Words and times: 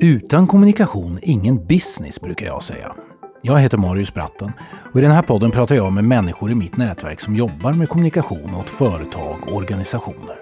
Utan 0.00 0.46
kommunikation, 0.46 1.18
ingen 1.22 1.66
business 1.66 2.20
brukar 2.20 2.46
jag 2.46 2.62
säga. 2.62 2.94
Jag 3.42 3.58
heter 3.58 3.78
Marius 3.78 4.14
Bratten 4.14 4.52
och 4.92 4.98
i 4.98 5.02
den 5.02 5.10
här 5.10 5.22
podden 5.22 5.50
pratar 5.50 5.74
jag 5.74 5.92
med 5.92 6.04
människor 6.04 6.50
i 6.50 6.54
mitt 6.54 6.76
nätverk 6.76 7.20
som 7.20 7.36
jobbar 7.36 7.72
med 7.72 7.88
kommunikation 7.88 8.54
åt 8.54 8.70
företag 8.70 9.36
och 9.42 9.56
organisationer. 9.56 10.36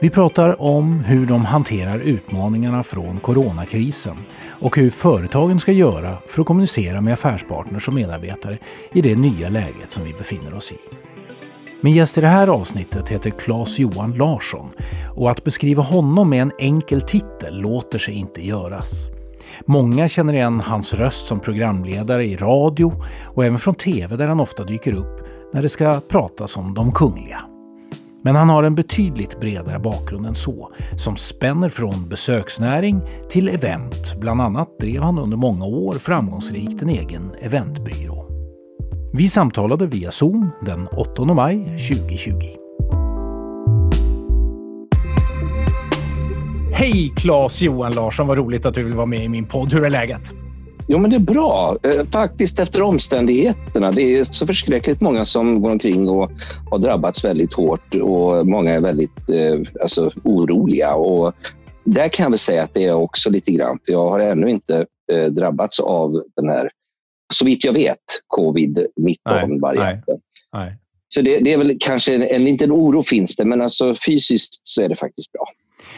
Vi 0.00 0.10
pratar 0.10 0.62
om 0.62 1.00
hur 1.00 1.26
de 1.26 1.44
hanterar 1.44 1.98
utmaningarna 1.98 2.82
från 2.82 3.20
coronakrisen 3.20 4.16
och 4.48 4.76
hur 4.76 4.90
företagen 4.90 5.60
ska 5.60 5.72
göra 5.72 6.16
för 6.28 6.40
att 6.40 6.46
kommunicera 6.46 7.00
med 7.00 7.14
affärspartners 7.14 7.88
och 7.88 7.94
medarbetare 7.94 8.58
i 8.92 9.00
det 9.00 9.16
nya 9.16 9.48
läget 9.48 9.90
som 9.90 10.04
vi 10.04 10.12
befinner 10.12 10.54
oss 10.54 10.72
i. 10.72 10.78
Min 11.84 11.94
gäst 11.94 12.18
i 12.18 12.20
det 12.20 12.28
här 12.28 12.48
avsnittet 12.48 13.08
heter 13.08 13.30
Claes 13.30 13.78
Johan 13.78 14.12
Larsson 14.12 14.70
och 15.16 15.30
att 15.30 15.44
beskriva 15.44 15.82
honom 15.82 16.30
med 16.30 16.42
en 16.42 16.52
enkel 16.58 17.00
titel 17.00 17.60
låter 17.60 17.98
sig 17.98 18.14
inte 18.14 18.46
göras. 18.46 19.10
Många 19.66 20.08
känner 20.08 20.32
igen 20.32 20.60
hans 20.60 20.94
röst 20.94 21.26
som 21.26 21.40
programledare 21.40 22.24
i 22.24 22.36
radio 22.36 22.92
och 23.24 23.44
även 23.44 23.58
från 23.58 23.74
TV 23.74 24.16
där 24.16 24.28
han 24.28 24.40
ofta 24.40 24.64
dyker 24.64 24.92
upp 24.92 25.28
när 25.52 25.62
det 25.62 25.68
ska 25.68 26.00
pratas 26.08 26.56
om 26.56 26.74
de 26.74 26.92
kungliga. 26.92 27.42
Men 28.22 28.36
han 28.36 28.48
har 28.48 28.62
en 28.62 28.74
betydligt 28.74 29.40
bredare 29.40 29.78
bakgrund 29.78 30.26
än 30.26 30.34
så, 30.34 30.72
som 30.96 31.16
spänner 31.16 31.68
från 31.68 32.08
besöksnäring 32.08 33.00
till 33.30 33.48
event. 33.48 34.14
Bland 34.20 34.40
annat 34.40 34.78
drev 34.78 35.02
han 35.02 35.18
under 35.18 35.36
många 35.36 35.64
år 35.64 35.94
framgångsrikt 35.94 36.82
en 36.82 36.88
egen 36.88 37.30
eventbyrå. 37.40 38.21
Vi 39.14 39.28
samtalade 39.28 39.86
via 39.86 40.10
Zoom 40.10 40.50
den 40.66 40.86
8 40.86 41.24
maj 41.24 41.64
2020. 41.64 42.32
Hej 46.72 47.12
Claes 47.16 47.62
Johan 47.62 47.92
Larsson, 47.92 48.26
vad 48.26 48.38
roligt 48.38 48.66
att 48.66 48.74
du 48.74 48.84
vill 48.84 48.94
vara 48.94 49.06
med 49.06 49.24
i 49.24 49.28
min 49.28 49.46
podd. 49.46 49.72
Hur 49.72 49.84
är 49.84 49.90
läget? 49.90 50.32
Jo, 50.88 50.98
men 50.98 51.10
det 51.10 51.16
är 51.16 51.20
bra. 51.20 51.76
Eh, 51.82 52.06
faktiskt 52.06 52.60
efter 52.60 52.82
omständigheterna. 52.82 53.90
Det 53.90 54.02
är 54.02 54.24
så 54.24 54.46
förskräckligt 54.46 55.00
många 55.00 55.24
som 55.24 55.62
går 55.62 55.70
omkring 55.70 56.08
och 56.08 56.30
har 56.70 56.78
drabbats 56.78 57.24
väldigt 57.24 57.54
hårt 57.54 57.94
och 57.94 58.46
många 58.46 58.72
är 58.72 58.80
väldigt 58.80 59.30
eh, 59.30 59.82
alltså, 59.82 60.10
oroliga. 60.24 60.94
Och 60.94 61.34
där 61.84 62.08
kan 62.08 62.24
jag 62.24 62.30
väl 62.30 62.38
säga 62.38 62.62
att 62.62 62.74
det 62.74 62.84
är 62.84 62.94
också 62.94 63.30
lite 63.30 63.52
grann. 63.52 63.78
För 63.86 63.92
jag 63.92 64.10
har 64.10 64.20
ännu 64.20 64.50
inte 64.50 64.86
eh, 65.12 65.24
drabbats 65.24 65.80
av 65.80 66.22
den 66.36 66.48
här 66.48 66.70
så 67.32 67.44
vitt 67.44 67.64
jag 67.64 67.72
vet, 67.72 67.98
covid-19-varianten. 68.36 70.20
Så 71.08 71.22
det, 71.22 71.38
det, 71.38 71.52
är 71.52 71.58
väl 71.58 71.76
kanske 71.80 72.14
en, 72.14 72.22
en 72.22 72.44
liten 72.44 72.72
oro 72.72 73.02
finns 73.02 73.36
det, 73.36 73.44
men 73.44 73.62
alltså 73.62 73.94
fysiskt 74.06 74.68
så 74.68 74.82
är 74.82 74.88
det 74.88 74.96
faktiskt 74.96 75.32
bra. 75.32 75.46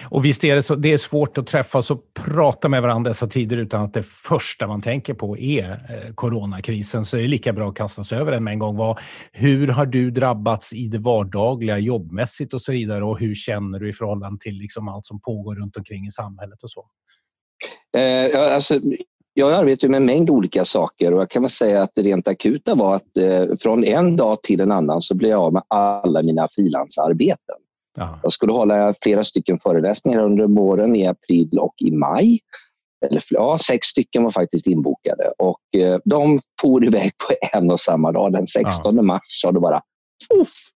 Och 0.04 0.24
visst 0.24 0.44
är 0.44 0.54
det, 0.54 0.62
så, 0.62 0.74
det 0.74 0.92
är 0.92 0.96
svårt 0.96 1.38
att 1.38 1.46
träffas 1.46 1.90
och 1.90 2.00
prata 2.14 2.68
med 2.68 2.82
varandra 2.82 3.10
dessa 3.10 3.26
tider 3.26 3.56
utan 3.56 3.82
att 3.82 3.94
det 3.94 4.02
första 4.02 4.66
man 4.66 4.82
tänker 4.82 5.14
på 5.14 5.38
är 5.38 5.70
eh, 5.70 6.14
coronakrisen. 6.14 7.04
Så 7.04 7.16
är 7.16 7.22
det 7.22 7.28
lika 7.28 7.52
bra 7.52 7.68
att 7.68 7.74
kasta 7.74 8.04
sig 8.04 8.18
över 8.18 8.32
den 8.32 8.44
med 8.44 8.52
en 8.52 8.58
gång. 8.58 8.76
Vad, 8.76 8.98
hur 9.32 9.68
har 9.68 9.86
du 9.86 10.10
drabbats 10.10 10.72
i 10.72 10.88
det 10.88 10.98
vardagliga, 10.98 11.78
jobbmässigt 11.78 12.54
och 12.54 12.60
så 12.60 12.72
vidare? 12.72 13.04
Och 13.04 13.18
hur 13.18 13.34
känner 13.34 13.78
du 13.78 13.88
i 13.88 13.92
förhållande 13.92 14.38
till 14.40 14.54
liksom 14.54 14.88
allt 14.88 15.06
som 15.06 15.20
pågår 15.20 15.54
runt 15.54 15.76
omkring 15.76 16.06
i 16.06 16.10
samhället 16.10 16.62
och 16.62 16.70
så? 16.70 16.84
Eh, 17.98 18.54
alltså, 18.54 18.80
jag 19.34 19.52
arbetar 19.52 19.88
med 19.88 19.96
en 19.96 20.06
mängd 20.06 20.30
olika 20.30 20.64
saker 20.64 21.14
och 21.14 21.20
jag 21.20 21.30
kan 21.30 21.42
väl 21.42 21.50
säga 21.50 21.82
att 21.82 21.90
det 21.94 22.02
rent 22.02 22.28
akuta 22.28 22.74
var 22.74 22.94
att 22.94 23.16
eh, 23.16 23.44
från 23.60 23.84
en 23.84 24.16
dag 24.16 24.42
till 24.42 24.60
en 24.60 24.72
annan 24.72 25.00
så 25.00 25.14
blev 25.14 25.30
jag 25.30 25.40
av 25.40 25.52
med 25.52 25.62
alla 25.68 26.22
mina 26.22 26.48
frilansarbeten. 26.48 27.56
Jag 28.22 28.32
skulle 28.32 28.52
hålla 28.52 28.94
flera 29.02 29.24
stycken 29.24 29.58
föreläsningar 29.58 30.24
under 30.24 30.46
våren 30.46 30.96
i 30.96 31.06
april 31.06 31.58
och 31.58 31.74
i 31.78 31.90
maj. 31.90 32.38
Eller, 33.06 33.24
ja, 33.30 33.58
sex 33.58 33.86
stycken 33.86 34.24
var 34.24 34.30
faktiskt 34.30 34.66
inbokade 34.66 35.32
och 35.38 35.80
eh, 35.80 35.98
de 36.04 36.38
for 36.60 36.84
iväg 36.84 37.12
på 37.28 37.34
en 37.52 37.70
och 37.70 37.80
samma 37.80 38.12
dag. 38.12 38.32
Den 38.32 38.46
16 38.46 38.96
ja. 38.96 39.02
mars 39.02 39.22
sa 39.42 39.52
det 39.52 39.60
bara 39.60 39.82
Uff! 40.40 40.73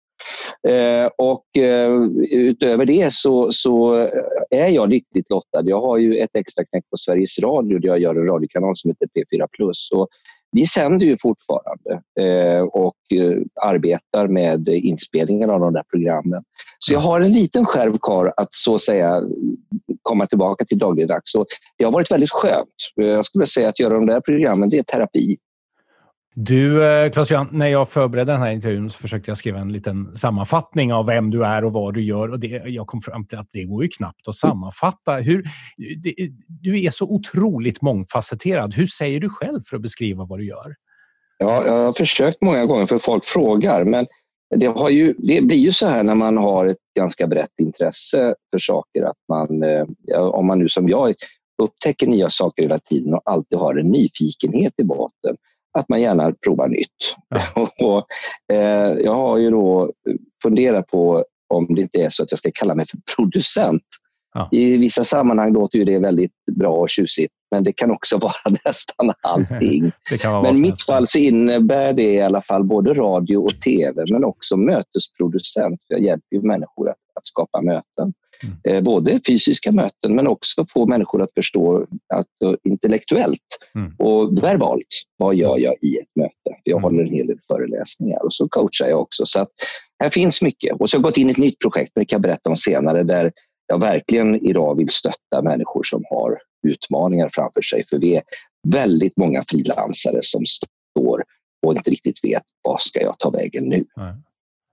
Eh, 0.69 1.11
och 1.19 1.57
eh, 1.57 1.93
utöver 2.31 2.85
det 2.85 3.13
så, 3.13 3.53
så 3.53 3.95
är 4.51 4.69
jag 4.69 4.93
riktigt 4.93 5.31
lottad. 5.31 5.63
Jag 5.65 5.81
har 5.81 5.99
ju 5.99 6.19
ett 6.19 6.31
extra 6.35 6.65
knäck 6.65 6.85
på 6.91 6.97
Sveriges 6.97 7.39
Radio 7.39 7.79
där 7.79 7.89
jag 7.89 8.01
gör 8.01 8.15
en 8.15 8.27
radiokanal 8.27 8.77
som 8.77 8.91
heter 8.91 9.07
P4 9.07 9.47
Plus. 9.53 9.89
vi 10.53 10.67
sänder 10.67 11.07
ju 11.07 11.17
fortfarande 11.21 12.03
eh, 12.21 12.63
och 12.63 12.97
arbetar 13.63 14.27
med 14.27 14.69
inspelningen 14.69 15.51
av 15.51 15.61
de 15.61 15.73
där 15.73 15.85
programmen. 15.91 16.43
Så 16.79 16.93
jag 16.93 17.01
har 17.01 17.21
en 17.21 17.33
liten 17.33 17.65
skärv 17.65 17.99
kvar 17.99 18.35
att 18.37 18.55
så 18.55 18.75
att 18.75 18.83
säga 18.83 19.23
komma 20.03 20.27
tillbaka 20.27 20.65
till 20.65 20.79
dagligdags. 20.79 21.33
det 21.79 21.85
har 21.85 21.93
varit 21.93 22.11
väldigt 22.11 22.31
skönt. 22.31 22.75
Jag 22.95 23.27
skulle 23.27 23.47
säga 23.47 23.69
att 23.69 23.81
göra 23.81 23.95
de 23.95 24.07
där 24.07 24.21
programmen, 24.21 24.69
det 24.69 24.79
är 24.79 24.83
terapi. 24.83 25.37
Du, 26.41 26.85
eh, 26.85 27.11
claes 27.11 27.31
när 27.51 27.67
jag 27.67 27.89
förberedde 27.89 28.33
den 28.33 28.41
här 28.41 28.51
intervjun 28.51 28.91
så 28.91 28.99
försökte 28.99 29.31
jag 29.31 29.39
skriva 29.39 29.59
en 29.59 29.73
liten 29.73 30.17
sammanfattning 30.17 30.93
av 30.93 31.07
vem 31.07 31.31
du 31.31 31.45
är 31.45 31.65
och 31.65 31.73
vad 31.73 31.95
du 31.95 32.03
gör. 32.03 32.33
Och 32.33 32.41
det, 32.41 32.49
jag 32.49 32.87
kom 32.87 33.01
fram 33.01 33.27
till 33.27 33.39
att 33.39 33.49
det 33.53 33.65
går 33.65 33.83
ju 33.83 33.89
knappt 33.89 34.29
att 34.29 34.35
sammanfatta. 34.35 35.15
Hur, 35.17 35.45
det, 36.03 36.15
du 36.49 36.85
är 36.85 36.91
så 36.91 37.05
otroligt 37.05 37.83
mångfacetterad. 37.83 38.75
Hur 38.75 38.87
säger 38.87 39.21
du 39.21 39.29
själv 39.29 39.61
för 39.61 39.77
att 39.77 39.83
beskriva 39.83 40.25
vad 40.25 40.39
du 40.39 40.47
gör? 40.47 40.75
Ja, 41.39 41.67
jag 41.67 41.73
har 41.73 41.93
försökt 41.93 42.43
många 42.43 42.67
gånger 42.67 42.87
för 42.87 42.99
folk 42.99 43.25
frågar, 43.25 43.85
men 43.85 44.07
det, 44.57 44.67
har 44.67 44.91
ju, 44.91 45.15
det 45.19 45.43
blir 45.43 45.59
ju 45.59 45.73
så 45.73 45.87
här 45.87 46.03
när 46.03 46.15
man 46.15 46.37
har 46.37 46.67
ett 46.67 46.77
ganska 46.99 47.27
brett 47.27 47.61
intresse 47.61 48.35
för 48.53 48.59
saker 48.59 49.03
att 49.03 49.19
man, 49.29 49.63
eh, 49.63 50.21
om 50.21 50.47
man 50.47 50.59
nu 50.59 50.69
som 50.69 50.89
jag 50.89 51.15
upptäcker 51.63 52.07
nya 52.07 52.31
saker 52.31 52.63
hela 52.63 52.79
tiden 52.79 53.15
och 53.15 53.23
alltid 53.25 53.59
har 53.59 53.75
en 53.75 53.89
nyfikenhet 53.89 54.73
i 54.77 54.85
botten 54.85 55.37
att 55.79 55.89
man 55.89 56.01
gärna 56.01 56.33
provar 56.33 56.69
nytt. 56.69 57.17
Ja. 57.29 57.69
och, 57.87 58.07
eh, 58.55 58.93
jag 59.05 59.15
har 59.15 59.39
ju 59.39 59.51
då 59.51 59.93
funderat 60.43 60.87
på 60.87 61.25
om 61.55 61.75
det 61.75 61.83
inte 61.83 61.99
är 61.99 62.09
så 62.09 62.23
att 62.23 62.33
jag 62.33 62.39
ska 62.39 62.51
kalla 62.55 62.75
mig 62.75 62.87
för 62.87 62.99
producent. 63.17 63.83
Ja. 64.35 64.49
I 64.53 64.77
vissa 64.77 65.05
sammanhang 65.05 65.53
låter 65.53 65.79
ju 65.79 65.85
det 65.85 65.99
väldigt 65.99 66.33
bra 66.53 66.77
och 66.77 66.91
tjusigt, 66.91 67.35
men 67.51 67.65
det 67.65 67.73
kan 67.73 67.91
också 67.91 68.19
vara 68.23 68.57
nästan 68.65 69.13
allting. 69.23 69.93
men 70.43 70.57
i 70.57 70.61
mitt 70.61 70.83
fall 70.83 71.07
så 71.09 71.19
innebär 71.19 71.93
det 71.93 72.15
i 72.15 72.21
alla 72.21 72.43
fall 72.43 72.65
både 72.65 72.95
radio 72.95 73.37
och 73.37 73.61
tv, 73.61 74.05
men 74.11 74.25
också 74.25 74.57
mötesproducent. 74.57 75.81
Jag 75.89 76.01
hjälper 76.01 76.47
människor 76.47 76.91
att, 76.91 76.97
att 77.19 77.27
skapa 77.27 77.63
möten. 77.63 78.13
Mm. 78.43 78.57
Eh, 78.65 78.83
både 78.83 79.21
fysiska 79.27 79.73
möten 79.73 80.15
men 80.15 80.27
också 80.27 80.67
få 80.73 80.87
människor 80.87 81.23
att 81.23 81.35
förstå 81.35 81.87
att, 82.15 82.27
uh, 82.45 82.55
intellektuellt 82.65 83.59
mm. 83.75 83.95
och 83.99 84.43
verbalt, 84.43 84.87
vad 85.17 85.35
gör 85.35 85.59
jag 85.59 85.75
i 85.83 85.97
ett 85.97 86.17
möte? 86.17 86.61
Jag 86.63 86.79
mm. 86.79 86.83
håller 86.83 87.03
en 87.03 87.15
hel 87.15 87.27
del 87.27 87.39
föreläsningar 87.47 88.25
och 88.25 88.33
så 88.33 88.49
coachar 88.49 88.89
jag 88.89 89.01
också. 89.01 89.27
Så 89.27 89.41
att 89.41 89.49
här 89.99 90.09
finns 90.09 90.43
mycket. 90.43 90.81
Och 90.81 90.91
så 90.91 90.97
har 90.97 90.99
jag 90.99 91.05
gått 91.05 91.17
in 91.17 91.29
i 91.29 91.31
ett 91.31 91.39
nytt 91.39 91.59
projekt, 91.59 91.93
det 91.95 92.05
kan 92.05 92.17
jag 92.17 92.23
berätta 92.23 92.51
om 92.51 92.57
senare, 92.57 93.03
där 93.03 93.33
jag 93.67 93.81
verkligen 93.81 94.35
idag 94.35 94.77
vill 94.77 94.89
stötta 94.89 95.43
människor 95.43 95.83
som 95.83 96.05
har 96.11 96.39
utmaningar 96.67 97.29
framför 97.33 97.63
sig. 97.63 97.85
För 97.85 97.99
vi 97.99 98.17
är 98.17 98.23
väldigt 98.69 99.17
många 99.17 99.45
frilansare 99.49 100.19
som 100.23 100.43
står 100.47 101.25
och 101.67 101.73
inte 101.73 101.91
riktigt 101.91 102.25
vet 102.25 102.43
vad 102.63 102.81
ska 102.81 103.03
jag 103.03 103.19
ta 103.19 103.31
vägen 103.31 103.65
nu. 103.65 103.85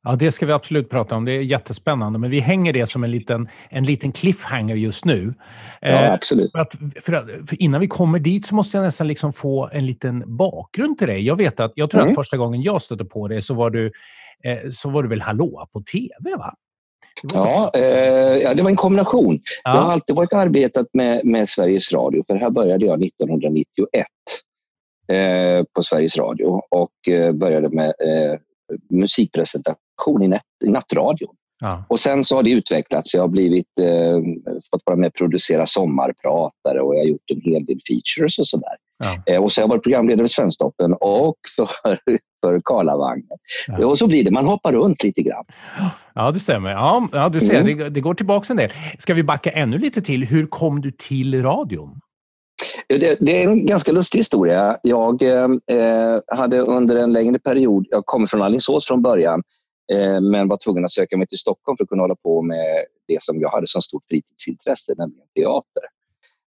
Ja, 0.06 0.16
det 0.16 0.32
ska 0.32 0.46
vi 0.46 0.54
absolut 0.54 0.90
prata 0.90 1.16
om. 1.16 1.26
Det 1.26 1.32
är 1.32 1.42
jättespännande, 1.42 2.20
men 2.20 2.30
vi 2.30 2.40
hänger 2.40 2.74
det 2.74 2.86
som 2.86 3.04
en 3.04 3.12
liten, 3.12 3.50
en 3.70 3.84
liten 3.84 4.12
cliffhanger 4.12 4.76
just 4.76 5.06
nu. 5.06 5.34
Ja, 5.82 5.88
eh, 5.88 6.14
absolut. 6.14 6.52
För, 6.52 6.60
att, 6.60 6.76
för, 7.02 7.14
att, 7.14 7.26
för 7.50 7.62
innan 7.62 7.82
vi 7.82 7.88
kommer 7.88 8.20
dit 8.20 8.46
så 8.46 8.56
måste 8.56 8.78
jag 8.78 8.84
nästan 8.84 9.08
liksom 9.08 9.34
få 9.34 9.70
en 9.74 9.86
liten 9.86 10.24
bakgrund 10.38 10.98
till 10.98 11.08
dig. 11.08 11.26
Jag 11.26 11.36
vet 11.36 11.60
att, 11.60 11.72
jag 11.76 11.92
tror 11.92 12.02
mm. 12.02 12.12
att 12.12 12.16
första 12.16 12.38
gången 12.38 12.62
jag 12.62 12.82
stötte 12.82 13.06
på 13.06 13.28
dig 13.28 13.42
så 13.42 13.54
var 13.54 13.70
du, 13.70 13.92
eh, 14.44 14.58
så 14.70 14.90
var 14.90 15.04
du 15.04 15.10
väl 15.10 15.22
Hallå 15.22 15.68
på 15.74 15.82
TV, 15.82 16.36
va? 16.38 16.56
Ja, 17.34 17.72
eh, 17.74 17.84
ja, 18.38 18.54
det 18.54 18.64
var 18.64 18.70
en 18.70 18.76
kombination. 18.76 19.40
Ja. 19.64 19.76
Jag 19.76 19.82
har 19.82 19.92
alltid 19.92 20.16
varit 20.16 20.34
arbetat 20.34 20.88
med, 20.94 21.26
med 21.26 21.50
Sveriges 21.50 21.94
Radio, 21.94 22.24
för 22.28 22.36
här 22.36 22.50
började 22.50 22.86
jag 22.86 23.04
1991 23.04 24.08
eh, 25.08 25.64
på 25.74 25.84
Sveriges 25.84 26.18
Radio 26.18 26.62
och 26.70 27.10
eh, 27.10 27.32
började 27.32 27.70
med 27.70 27.88
eh, 27.88 28.40
musikpresentation 29.96 30.24
i, 30.24 30.28
nät, 30.28 30.42
i 30.66 30.70
nattradion. 30.70 31.36
Ja. 31.60 31.86
Och 31.90 32.00
sen 32.00 32.24
så 32.24 32.36
har 32.36 32.44
det 32.44 32.52
utvecklats. 32.52 33.14
Jag 33.14 33.22
har 33.22 33.28
blivit, 33.28 33.80
eh, 33.80 34.18
fått 34.72 34.82
vara 34.86 34.98
med 34.98 35.08
och 35.08 35.14
producera 35.14 35.66
sommarpratare 35.66 36.82
och 36.82 36.96
jag 36.96 37.02
har 37.02 37.08
gjort 37.08 37.32
en 37.32 37.42
hel 37.42 37.66
del 37.66 37.80
features 37.88 38.40
och 38.40 38.48
sådär. 38.48 38.76
Ja. 38.98 39.24
Eh, 39.26 39.44
och 39.44 39.52
så 39.52 39.62
har 39.62 39.64
jag 39.64 39.70
varit 39.70 39.84
programledare 39.84 40.24
för 40.24 40.28
Svensktoppen 40.28 40.94
och 40.94 41.36
för, 41.56 42.00
för 42.42 42.62
Karlavagnen. 42.66 43.38
Ja. 43.68 43.88
Och 43.88 43.98
så 43.98 44.08
blir 44.08 44.24
det, 44.24 44.32
man 44.32 44.46
hoppar 44.46 44.72
runt 44.72 45.04
lite 45.04 45.22
grann. 45.22 45.46
Ja, 46.16 46.32
det 46.32 46.40
stämmer. 46.40 46.70
Ja, 46.70 47.08
ja 47.12 47.30
du 47.30 47.40
ser, 47.40 47.62
mm. 47.62 47.78
det, 47.78 47.90
det, 47.90 48.02
går 48.02 48.14
tillbaka 48.14 48.54
en 48.54 48.58
del. 48.58 48.70
Ska 49.00 49.14
vi 49.14 49.24
backa 49.24 49.52
ännu 49.52 49.78
lite 49.78 50.02
till? 50.02 50.26
Hur 50.26 50.48
kom 50.48 50.82
du 50.82 50.92
till 50.92 51.44
radion? 51.44 52.00
Det, 52.88 53.18
det, 53.20 53.44
är 53.44 53.48
en 53.48 53.66
ganska 53.66 53.92
lustig 53.92 54.20
historia. 54.20 54.78
Jag 54.84 55.22
eh, 55.22 55.48
hade 56.28 56.60
under 56.60 56.96
en 56.96 57.14
längre 57.14 57.40
period, 57.40 57.88
jag 57.90 58.06
kommer 58.06 58.28
från 58.28 58.42
Alingsås 58.42 58.88
från 58.88 59.02
början, 59.02 59.40
eh, 59.40 59.44
men 60.22 60.48
var 60.48 60.58
tvungen 60.58 60.86
att 60.86 60.92
söka 60.92 61.18
mig 61.18 61.28
till 61.28 61.38
Stockholm 61.38 61.78
för 61.78 61.84
att 61.84 61.90
kunna 61.90 62.04
hålla 62.04 62.16
på 62.16 62.42
med 62.42 62.86
det 63.08 63.24
som 63.24 63.40
jag 63.40 63.50
hade 63.50 63.68
som 63.68 63.82
stort 63.82 64.04
fritidsintresse, 64.10 64.94
nämligen 64.98 65.28
teater. 65.36 65.84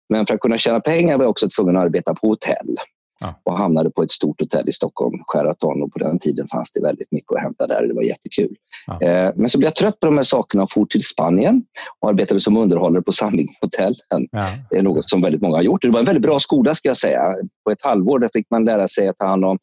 Men 0.08 0.26
för 0.26 0.34
att 0.34 0.40
kunna 0.40 0.58
tjäna 0.58 0.80
pengar 0.80 1.16
var 1.16 1.24
jag 1.24 1.30
också 1.30 1.48
tvungen 1.48 1.76
att 1.76 1.82
arbeta 1.82 2.14
på 2.14 2.28
hotell. 2.28 2.76
Ja. 3.20 3.34
Och 3.42 3.58
hamnade 3.58 3.90
på 3.90 4.02
ett 4.02 4.12
stort 4.12 4.40
hotell 4.40 4.68
i 4.68 4.72
Stockholm, 4.72 5.22
Sheraton. 5.26 5.82
Och 5.82 5.92
på 5.92 5.98
den 5.98 6.18
tiden 6.18 6.48
fanns 6.48 6.72
det 6.72 6.80
väldigt 6.80 7.12
mycket 7.12 7.32
att 7.32 7.42
hämta 7.42 7.66
där. 7.66 7.86
Det 7.86 7.94
var 7.94 8.02
jättekul. 8.02 8.56
Ja. 8.86 9.02
Eh, 9.02 9.32
men 9.36 9.48
så 9.48 9.58
blev 9.58 9.66
jag 9.66 9.74
trött 9.74 10.00
på 10.00 10.06
de 10.06 10.16
här 10.16 10.22
sakerna 10.22 10.62
och 10.62 10.72
for 10.72 10.86
till 10.86 11.04
Spanien 11.04 11.64
och 12.00 12.08
arbetade 12.08 12.40
som 12.40 12.56
underhållare 12.56 13.02
på 13.02 13.12
Sandvinghotellen. 13.12 14.28
Ja. 14.30 14.46
Det 14.70 14.76
är 14.76 14.82
något 14.82 15.10
som 15.10 15.22
väldigt 15.22 15.42
många 15.42 15.56
har 15.56 15.62
gjort. 15.62 15.82
Det 15.82 15.90
var 15.90 16.00
en 16.00 16.06
väldigt 16.06 16.22
bra 16.22 16.38
skola 16.38 16.74
ska 16.74 16.88
jag 16.88 16.96
säga. 16.96 17.34
På 17.64 17.70
ett 17.70 17.82
halvår 17.82 18.30
fick 18.32 18.50
man 18.50 18.64
lära 18.64 18.88
sig 18.88 19.08
att 19.08 19.18
ta 19.18 19.26
hand 19.26 19.44
om 19.44 19.50
eh, 19.54 19.58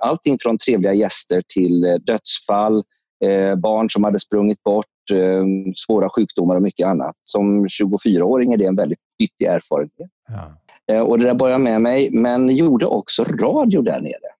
allting 0.00 0.38
från 0.42 0.58
trevliga 0.58 0.92
gäster 0.92 1.42
till 1.54 1.84
eh, 1.84 1.94
dödsfall, 1.94 2.82
eh, 3.24 3.54
barn 3.54 3.90
som 3.90 4.04
hade 4.04 4.18
sprungit 4.20 4.62
bort, 4.62 4.86
eh, 5.12 5.44
svåra 5.76 6.08
sjukdomar 6.10 6.56
och 6.56 6.62
mycket 6.62 6.86
annat. 6.86 7.16
Som 7.22 7.66
24-åring 7.68 8.52
är 8.52 8.56
det 8.56 8.66
en 8.66 8.76
väldigt 8.76 8.98
nyttig 9.18 9.46
erfarenhet. 9.46 10.10
Ja. 10.28 10.60
Eh, 10.94 11.00
och 11.00 11.18
det 11.18 11.24
där 11.24 11.34
bar 11.34 11.48
jag 11.48 11.60
med 11.60 11.80
mig, 11.80 12.10
men 12.10 12.48
gjorde 12.48 12.86
också 12.86 13.24
radio 13.24 13.82
där 13.82 14.00
nere. 14.00 14.34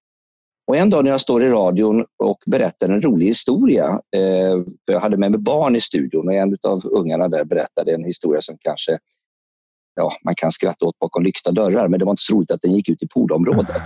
Och 0.66 0.76
en 0.76 0.90
dag 0.90 1.04
när 1.04 1.10
jag 1.10 1.20
står 1.20 1.44
i 1.44 1.48
radion 1.48 2.04
och 2.18 2.38
berättar 2.46 2.88
en 2.88 3.02
rolig 3.02 3.26
historia, 3.26 3.88
eh, 4.16 4.62
för 4.86 4.92
jag 4.92 5.00
hade 5.00 5.16
med 5.16 5.30
mig 5.30 5.40
barn 5.40 5.76
i 5.76 5.80
studion 5.80 6.28
och 6.28 6.34
en 6.34 6.56
av 6.62 6.86
ungarna 6.86 7.28
där 7.28 7.44
berättade 7.44 7.94
en 7.94 8.04
historia 8.04 8.42
som 8.42 8.56
kanske 8.60 8.98
ja, 9.94 10.12
man 10.24 10.34
kan 10.34 10.50
skratta 10.50 10.86
åt 10.86 10.98
bakom 10.98 11.22
lyckta 11.22 11.52
dörrar, 11.52 11.88
men 11.88 11.98
det 11.98 12.04
var 12.04 12.12
inte 12.12 12.22
så 12.22 12.34
roligt 12.34 12.50
att 12.50 12.62
den 12.62 12.72
gick 12.72 12.88
ut 12.88 13.02
i 13.02 13.08
poolområdet. 13.08 13.76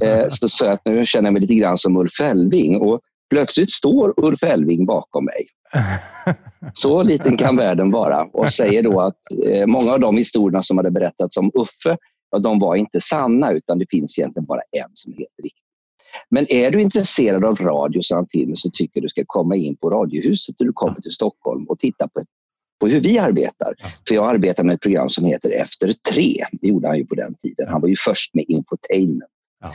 Eh, 0.00 0.26
så 0.28 0.64
jag 0.64 0.72
att 0.72 0.80
nu 0.84 1.06
känner 1.06 1.26
jag 1.26 1.32
mig 1.32 1.42
lite 1.42 1.54
grann 1.54 1.78
som 1.78 1.96
Ulf 1.96 2.20
Elving 2.20 2.80
och 2.80 3.00
plötsligt 3.30 3.70
står 3.70 4.14
Ulf 4.16 4.42
Elving 4.42 4.86
bakom 4.86 5.24
mig. 5.24 5.46
Så 6.74 7.02
liten 7.02 7.36
kan 7.36 7.56
världen 7.56 7.90
vara 7.90 8.24
och 8.24 8.52
säger 8.52 8.82
då 8.82 9.00
att 9.00 9.16
eh, 9.46 9.66
många 9.66 9.92
av 9.92 10.00
de 10.00 10.16
historierna 10.16 10.62
som 10.62 10.76
hade 10.76 10.90
berättats 10.90 11.36
om 11.36 11.50
Uffe, 11.54 11.96
ja, 12.30 12.38
de 12.38 12.58
var 12.58 12.76
inte 12.76 13.00
sanna 13.00 13.52
utan 13.52 13.78
det 13.78 13.86
finns 13.90 14.18
egentligen 14.18 14.46
bara 14.46 14.60
en 14.60 14.90
som 14.92 15.12
är 15.12 15.16
helt 15.16 15.38
riktig. 15.42 15.60
Men 16.30 16.52
är 16.52 16.70
du 16.70 16.82
intresserad 16.82 17.44
av 17.44 17.56
radio, 17.56 18.02
sa 18.02 18.16
han 18.16 18.26
till 18.26 18.48
mig, 18.48 18.56
så 18.56 18.70
tycker 18.70 19.00
jag 19.00 19.04
du 19.04 19.08
ska 19.08 19.22
komma 19.26 19.56
in 19.56 19.76
på 19.76 19.90
Radiohuset 19.90 20.54
när 20.58 20.66
du 20.66 20.72
kommer 20.72 21.00
till 21.00 21.10
Stockholm 21.10 21.64
och 21.64 21.78
titta 21.78 22.08
på, 22.08 22.24
på 22.80 22.86
hur 22.88 23.00
vi 23.00 23.18
arbetar. 23.18 23.74
För 24.08 24.14
jag 24.14 24.28
arbetar 24.34 24.64
med 24.64 24.74
ett 24.74 24.80
program 24.80 25.08
som 25.08 25.24
heter 25.24 25.50
Efter 25.50 25.92
tre. 26.12 26.34
Det 26.52 26.68
gjorde 26.68 26.88
han 26.88 26.98
ju 26.98 27.06
på 27.06 27.14
den 27.14 27.34
tiden. 27.34 27.68
Han 27.68 27.80
var 27.80 27.88
ju 27.88 27.96
först 27.98 28.34
med 28.34 28.44
infotainment. 28.48 29.30
Ja. 29.60 29.72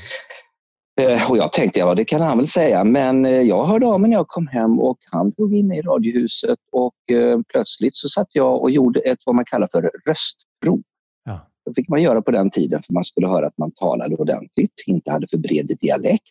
Eh, 1.04 1.32
Och 1.32 1.38
jag 1.38 1.54
tänkte, 1.54 1.80
ja 1.80 1.96
det 1.96 2.06
kan 2.06 2.22
han 2.22 2.38
väl 2.38 2.48
säga, 2.48 2.84
men 2.84 3.26
eh, 3.26 3.42
jag 3.42 3.66
hörde 3.66 3.86
av 3.88 4.02
mig 4.02 4.10
när 4.10 4.18
jag 4.18 4.28
kom 4.28 4.48
hem 4.48 4.80
och 4.80 4.98
han 5.12 5.30
drog 5.30 5.56
in 5.56 5.68
mig 5.68 5.80
i 5.80 5.82
Radiohuset 5.82 6.60
och 6.72 7.16
eh, 7.16 7.40
plötsligt 7.48 7.96
så 7.96 8.10
satt 8.10 8.28
jag 8.32 8.62
och 8.62 8.72
gjorde 8.72 9.00
ett 9.00 9.20
vad 9.26 9.36
man 9.36 9.46
kallar 9.46 9.68
för 9.72 9.92
röstprov. 10.08 10.82
Ja. 11.26 11.48
Det 11.66 11.74
fick 11.74 11.90
man 11.90 12.02
göra 12.02 12.22
på 12.22 12.32
den 12.32 12.50
tiden 12.50 12.84
för 12.84 12.94
man 12.94 13.04
skulle 13.04 13.28
höra 13.28 13.48
att 13.48 13.58
man 13.58 13.72
talade 13.72 14.16
ordentligt, 14.16 14.84
inte 14.88 15.12
hade 15.12 15.28
för 15.28 15.38
bred 15.38 15.78
dialekt, 15.82 16.24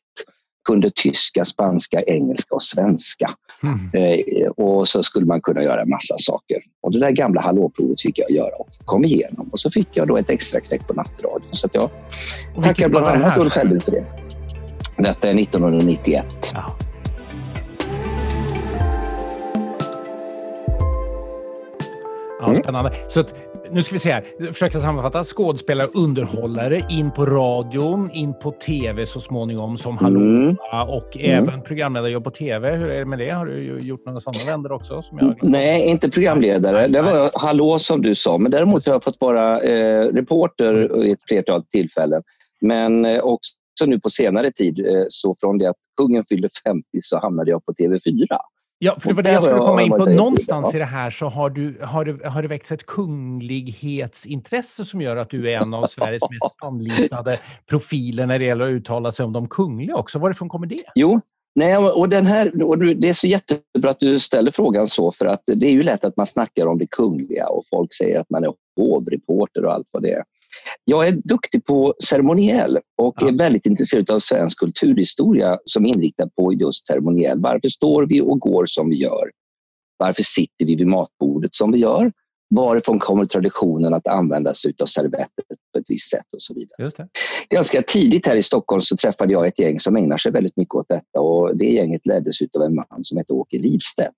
kunde 0.69 0.91
tyska, 0.95 1.45
spanska, 1.45 2.03
engelska 2.03 2.55
och 2.55 2.63
svenska. 2.63 3.31
Mm. 3.63 3.91
Eh, 3.93 4.49
och 4.49 4.89
så 4.89 5.03
skulle 5.03 5.27
man 5.27 5.41
kunna 5.41 5.63
göra 5.63 5.83
en 5.83 5.89
massa 5.89 6.15
saker. 6.19 6.59
Och 6.83 6.93
det 6.93 6.99
där 7.01 7.11
gamla 7.11 7.41
hallåprovet 7.41 8.01
fick 8.01 8.19
jag 8.19 8.31
göra 8.31 8.55
och 8.59 8.69
kom 8.85 9.05
igenom. 9.05 9.49
Och 9.53 9.61
så 9.61 9.71
fick 9.71 9.89
jag 9.93 10.09
då 10.09 10.17
ett 10.17 10.31
extra 10.31 10.61
knäck 10.61 10.87
på 10.87 10.95
nattradion. 10.95 11.49
Så 11.53 11.67
att 11.67 11.75
jag 11.75 11.91
Och 12.57 12.63
tackar 12.63 12.89
bland 12.89 13.07
annat 13.07 13.39
Ulf? 13.39 13.57
Elving 13.57 13.81
för 13.81 13.91
det. 13.93 14.05
Detta 14.97 15.29
är 15.29 15.35
1991. 15.43 16.27
Ja. 16.55 16.77
Ja, 22.41 22.45
Mm. 22.47 22.57
spännande. 22.63 22.93
Så 23.09 23.21
att, 23.21 23.35
nu 23.73 23.83
ska 23.83 23.93
vi 23.95 23.99
se 23.99 24.13
här. 24.13 24.53
Försöka 24.53 24.79
sammanfatta. 24.79 25.25
Skådespelare, 25.25 25.89
underhållare, 25.95 26.81
in 26.91 27.11
på 27.11 27.25
radion, 27.27 28.11
in 28.11 28.35
på 28.43 28.51
tv 28.53 29.07
så 29.07 29.21
småningom 29.21 29.79
som 29.79 29.99
Hallå 29.99 30.21
Mm. 30.21 30.57
och 30.89 31.17
Mm. 31.17 31.43
även 31.49 31.63
programledarjobb 31.63 32.25
på 32.25 32.31
tv. 32.31 32.77
Hur 32.77 32.91
är 32.91 32.99
det 32.99 33.05
med 33.05 33.19
det? 33.19 33.31
Har 33.31 33.47
du 33.47 33.79
gjort 33.79 34.07
några 34.07 34.21
sådana 34.21 34.51
vändor 34.51 34.73
också? 34.73 35.03
Nej, 35.43 35.87
inte 35.87 36.11
programledare. 36.11 36.89
Det 36.89 37.03
var 37.03 37.31
hallå 37.35 37.79
som 37.79 38.03
du 38.03 38.15
sa. 38.15 38.39
Men 38.39 38.51
däremot 38.53 38.87
har 38.87 38.93
jag 38.93 39.05
fått 39.05 39.21
vara 39.21 39.61
eh, 39.63 40.01
reporter 40.05 41.05
i 41.07 41.11
ett 41.13 41.23
flertal 41.29 41.63
tillfällen. 41.65 42.23
Men 42.61 43.05
eh, 43.05 43.21
också 43.21 43.53
nu 43.87 44.01
på 44.01 44.11
senare 44.11 44.53
tid, 44.53 44.87
eh, 44.87 45.05
så 45.09 45.35
från 45.41 45.59
det 45.59 45.67
att 45.67 45.77
kungen 45.97 46.25
fyllde 46.25 46.49
50 46.65 46.83
så 47.03 47.19
hamnade 47.19 47.51
jag 47.51 47.65
på 47.65 47.73
TV4. 47.73 48.27
Ja, 48.81 48.97
för 49.01 49.09
det 49.09 49.15
var 49.15 49.23
det 49.23 49.33
jag 49.33 49.43
skulle 49.43 49.59
komma 49.59 49.83
in 49.83 49.91
på. 49.91 50.05
Någonstans 50.05 50.75
i 50.75 50.79
det 50.79 50.85
här 50.85 51.11
så 51.11 51.27
har, 51.27 51.51
du, 51.51 51.79
har, 51.83 52.05
det, 52.05 52.29
har 52.29 52.43
det 52.43 52.49
väckts 52.49 52.73
ett 52.73 52.87
kunglighetsintresse 52.87 54.85
som 54.85 55.01
gör 55.01 55.17
att 55.17 55.31
du 55.31 55.51
är 55.51 55.57
en 55.61 55.75
av 55.75 55.87
Sveriges 55.87 56.23
mest 56.23 56.57
anlitade 56.63 57.39
profiler 57.67 58.27
när 58.27 58.39
det 58.39 58.45
gäller 58.45 58.65
att 58.65 58.71
uttala 58.71 59.13
sig 59.13 59.25
om 59.25 59.33
de 59.33 59.49
kungliga 59.49 59.97
också. 59.97 60.19
Varifrån 60.19 60.49
kommer 60.49 60.67
det? 60.67 60.83
Jo, 60.95 61.21
nej, 61.55 61.77
och 61.77 62.09
den 62.09 62.27
här, 62.27 62.63
och 62.63 62.79
det 62.79 63.09
är 63.09 63.13
så 63.13 63.27
jättebra 63.27 63.91
att 63.91 64.01
du 64.01 64.19
ställer 64.19 64.51
frågan 64.51 64.87
så 64.87 65.13
för 65.13 65.27
att 65.27 65.43
det 65.47 65.67
är 65.67 65.73
ju 65.73 65.83
lätt 65.83 66.05
att 66.05 66.17
man 66.17 66.27
snackar 66.27 66.67
om 66.67 66.79
det 66.79 66.87
kungliga 66.87 67.49
och 67.49 67.65
folk 67.71 67.95
säger 67.95 68.21
att 68.21 68.31
man 68.31 68.45
är 68.45 68.53
hovreporter 68.77 69.65
och 69.65 69.73
allt 69.73 69.89
vad 69.91 70.03
det 70.03 70.13
är. 70.13 70.25
Jag 70.85 71.09
är 71.09 71.13
duktig 71.13 71.65
på 71.65 71.95
ceremoniell 72.05 72.79
och 72.99 73.15
Ja. 73.21 73.29
är 73.29 73.33
väldigt 73.33 73.67
intresserad 73.67 74.11
av 74.11 74.19
svensk 74.21 74.59
kulturhistoria 74.59 75.59
som 75.65 75.87
är 75.87 75.89
inriktad 75.89 76.29
på 76.37 76.53
just 76.53 76.87
ceremoniell. 76.87 77.41
Varför 77.41 77.69
står 77.69 78.07
vi 78.07 78.21
och 78.21 78.39
går 78.41 78.67
som 78.67 78.91
vi 78.91 78.97
gör? 78.97 79.31
Varför 79.97 80.23
sitter 80.23 80.67
vi 80.67 80.75
vid 80.77 80.87
matbordet 80.87 81.55
som 81.55 81.73
vi 81.73 81.79
gör? 81.79 82.13
Varifrån 82.51 82.99
kommer 82.99 83.25
traditionen 83.25 83.95
att 83.95 84.07
använda 84.07 84.55
sig 84.55 84.75
av 84.83 84.87
servetter 84.87 85.45
på 85.73 85.79
ett 85.79 85.85
visst 85.89 86.11
sätt 86.11 86.27
och 86.33 86.43
så 86.43 86.55
vidare 86.55 86.77
Just 86.83 86.97
det. 86.97 87.09
ganska 87.51 87.83
tidigt 87.83 88.27
här 88.27 88.37
i 88.37 88.43
Stockholm 88.43 88.83
så 88.83 88.97
träffade 88.97 89.33
jag 89.33 89.47
ett 89.47 89.59
gäng 89.61 89.81
som 89.81 89.97
ägnar 89.97 90.19
sig 90.19 90.33
väldigt 90.33 90.57
mycket 90.57 90.75
åt 90.75 90.89
detta 90.89 91.21
och 91.21 91.57
det 91.57 91.65
gänget 91.65 92.07
leddes 92.07 92.43
av 92.55 92.63
en 92.63 92.75
man 92.75 92.87
som 93.03 93.19
hette 93.19 93.33
Åke 93.33 93.59
Livstedt. 93.59 94.15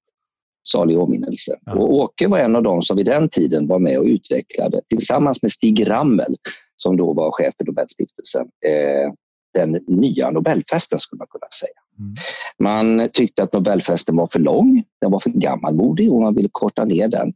Salig 0.69 0.99
åminnelse. 0.99 1.59
Ja. 1.65 1.75
Och 1.75 1.95
Åke 1.95 2.29
var 2.29 2.39
en 2.39 2.57
av 2.57 2.63
dem 2.63 2.83
som 2.83 2.97
vid 2.97 3.07
den 3.07 3.29
tiden 3.29 3.67
var 3.67 3.79
med 3.79 3.99
och 3.99 4.05
utvecklade 4.05 4.81
tillsammans 4.89 5.43
med 5.43 5.53
Stig 5.53 5.91
Rammel 5.91 6.37
som 6.77 6.97
då 6.97 7.13
var 7.13 7.31
chef 7.31 7.55
för 7.59 7.65
Nobelstiftelsen 7.65 8.47
eh, 8.67 9.13
den 9.55 9.81
nya 9.87 10.31
Nobelfesten 10.31 10.99
skulle 11.01 11.19
man 11.19 11.27
kunna 11.31 11.47
säga. 11.61 11.81
Mm. 11.99 12.15
Man 12.59 13.09
tyckte 13.13 13.43
att 13.43 13.53
Nobelfesten 13.53 14.17
var 14.17 14.27
för 14.27 14.39
lång, 14.39 14.85
den 15.01 15.11
var 15.11 15.21
för 15.21 15.31
gammalmodig 15.31 16.13
och 16.13 16.21
man 16.21 16.35
ville 16.35 16.49
korta 16.53 16.85
ner 16.85 17.09
den. 17.09 17.33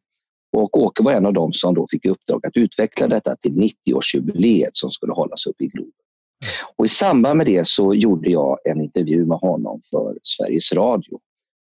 Och 0.57 0.79
Åke 0.79 1.03
var 1.03 1.13
en 1.13 1.27
av 1.27 1.33
dem 1.33 1.53
som 1.53 1.75
då 1.75 1.87
fick 1.91 2.07
i 2.07 2.09
uppdrag 2.09 2.47
att 2.47 2.57
utveckla 2.57 3.09
detta 3.09 3.37
till 3.37 3.53
90-årsjubileet 3.53 4.71
som 4.73 4.91
skulle 4.91 5.13
hållas 5.13 5.47
uppe 5.47 5.65
i 5.65 5.67
Globen. 5.67 5.93
Och 6.77 6.85
I 6.85 6.89
samband 6.89 7.37
med 7.37 7.47
det 7.47 7.67
så 7.69 7.95
gjorde 7.95 8.31
jag 8.31 8.59
en 8.65 8.81
intervju 8.81 9.27
med 9.27 9.39
honom 9.39 9.83
för 9.91 10.19
Sveriges 10.23 10.73
Radio. 10.73 11.19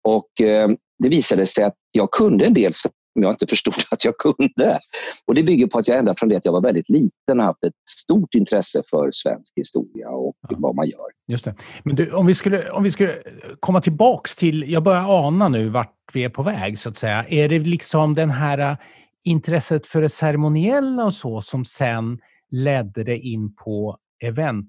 Och 0.09 0.41
eh, 0.41 0.69
Det 0.99 1.09
visade 1.09 1.47
sig 1.47 1.65
att 1.65 1.75
jag 1.93 2.11
kunde 2.11 2.47
en 2.47 2.55
del 2.55 2.75
som 2.75 2.91
jag 3.15 3.33
inte 3.33 3.47
förstod 3.55 3.75
att 3.91 4.05
jag 4.05 4.15
kunde. 4.19 4.79
Och 5.27 5.35
Det 5.35 5.43
bygger 5.43 5.67
på 5.67 5.79
att 5.79 5.89
jag 5.89 5.99
ända 5.99 6.15
från 6.19 6.29
det 6.29 6.37
att 6.37 6.45
jag 6.45 6.53
var 6.53 6.63
väldigt 6.63 6.89
liten 6.89 7.41
haft 7.41 7.65
ett 7.65 7.73
stort 7.91 8.35
intresse 8.35 8.83
för 8.91 9.11
svensk 9.13 9.53
historia 9.57 10.09
och 10.09 10.35
Ja. 10.49 10.57
vad 10.59 10.75
man 10.75 10.89
gör. 10.89 11.07
Just 11.29 11.45
det. 11.45 11.55
Men 11.85 11.97
du, 11.97 12.13
om, 12.13 12.27
vi 12.27 12.35
skulle, 12.35 12.71
om 12.71 12.83
vi 12.83 12.91
skulle 12.91 13.23
komma 13.61 13.81
tillbaks 13.81 14.37
till, 14.37 14.71
jag 14.73 14.83
börjar 14.83 15.27
ana 15.27 15.49
nu 15.49 15.69
vart 15.69 15.95
vi 16.13 16.25
är 16.25 16.29
på 16.29 16.43
väg 16.43 16.79
så 16.79 16.89
att 16.89 16.97
säga. 16.97 17.25
Är 17.29 17.49
det 17.49 17.59
liksom 17.59 18.15
den 18.15 18.31
här 18.31 18.59
äh, 18.59 18.77
intresset 19.25 19.87
för 19.87 20.03
det 20.03 20.09
ceremoniella 20.09 21.05
och 21.05 21.15
så 21.15 21.41
som 21.41 21.65
sen 21.65 22.19
ledde 22.51 23.05
det 23.05 23.19
in 23.19 23.55
på 23.55 23.99
event 24.25 24.67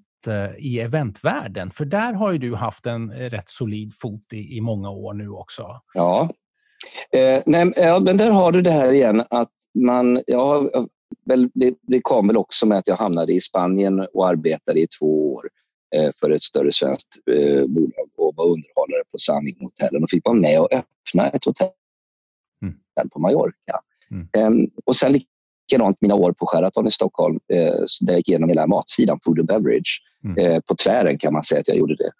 i 0.57 0.79
eventvärlden? 0.79 1.71
För 1.71 1.85
där 1.85 2.13
har 2.13 2.31
ju 2.31 2.37
du 2.37 2.55
haft 2.55 2.85
en 2.85 3.11
eh, 3.11 3.29
rätt 3.29 3.49
solid 3.49 3.93
fot 3.95 4.33
i, 4.33 4.57
i 4.57 4.61
många 4.61 4.89
år 4.89 5.13
nu 5.13 5.29
också. 5.29 5.81
Ja. 5.93 6.29
Eh, 7.11 7.43
nej, 7.45 7.73
ja, 7.75 7.99
men 7.99 8.17
där 8.17 8.29
har 8.29 8.51
du 8.51 8.61
det 8.61 8.71
här 8.71 8.91
igen 8.91 9.23
att 9.29 9.51
man, 9.73 10.21
ja, 10.27 10.69
väl, 11.25 11.49
det, 11.53 11.75
det 11.81 12.01
kom 12.01 12.27
väl 12.27 12.37
också 12.37 12.65
med 12.65 12.77
att 12.77 12.87
jag 12.87 12.95
hamnade 12.95 13.33
i 13.33 13.41
Spanien 13.41 14.07
och 14.13 14.27
arbetade 14.27 14.79
i 14.79 14.87
två 14.99 15.33
år 15.33 15.49
eh, 15.95 16.11
för 16.19 16.29
ett 16.29 16.41
större 16.41 16.73
svenskt 16.73 17.17
eh, 17.31 17.65
bolag 17.65 18.09
och 18.17 18.33
var 18.35 18.45
underhållare 18.45 19.03
på 19.11 19.17
Sandvinghotellen 19.17 20.03
och 20.03 20.09
fick 20.09 20.25
vara 20.25 20.35
med 20.35 20.59
och 20.59 20.73
öppna 20.73 21.29
ett 21.29 21.45
hotell 21.45 21.69
Mm. 22.61 23.09
på 23.09 23.19
Mallorca. 23.19 23.79
Mm. 24.11 24.27
Ehm, 24.33 24.69
och 24.85 24.95
sen 24.95 25.11
likadant 25.69 25.97
mina 26.01 26.15
år 26.15 26.31
på 26.31 26.45
Sheraton 26.45 26.87
i 26.87 26.91
Stockholm 26.91 27.39
eh, 27.53 27.57
där 28.01 28.13
jag 28.13 28.17
gick 28.17 28.29
igenom 28.29 28.49
hela 28.49 28.67
matsidan, 28.67 29.19
food 29.25 29.39
and 29.39 29.47
beverage. 29.47 30.01
Mm. 30.23 30.37
Eh, 30.37 30.59
på 30.59 30.75
tvären 30.75 31.17
kan 31.17 31.33
man 31.33 31.43
säga 31.43 31.61
att 31.61 31.67
jag 31.67 31.77
gjorde 31.77 31.95
det. 31.95 32.11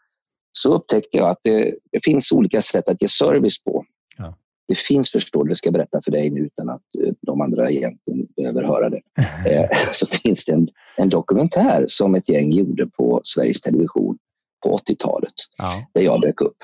Så 0.52 0.74
upptäckte 0.74 1.18
jag 1.18 1.30
att 1.30 1.40
det, 1.44 1.76
det 1.92 2.00
finns 2.04 2.32
olika 2.32 2.62
sätt 2.62 2.90
att 2.90 3.02
ge 3.02 3.08
service 3.08 3.64
på. 3.64 3.86
Ja. 4.18 4.36
Det 4.68 4.78
finns, 4.78 5.12
det 5.12 5.56
ska 5.56 5.68
jag 5.68 5.74
berätta 5.74 6.02
för 6.02 6.12
dig 6.12 6.30
nu 6.30 6.40
utan 6.42 6.70
att 6.70 6.82
eh, 7.06 7.14
de 7.22 7.42
andra 7.42 7.70
egentligen 7.72 8.28
behöver 8.36 8.64
höra 8.64 8.90
det. 8.90 9.02
Eh, 9.50 9.70
så 9.94 10.06
finns 10.08 10.46
det 10.46 10.54
en, 10.54 10.68
en 10.98 11.10
dokumentär 11.10 11.86
som 11.88 12.16
ett 12.16 12.30
gäng 12.30 12.52
gjorde 12.52 12.88
på 12.88 13.22
Sveriges 13.24 13.62
Television 13.62 14.18
på 14.64 14.78
80-talet, 14.78 15.34
Ja. 15.58 15.86
där 15.94 16.02
jag 16.02 16.22
dök 16.22 16.42
upp. 16.42 16.58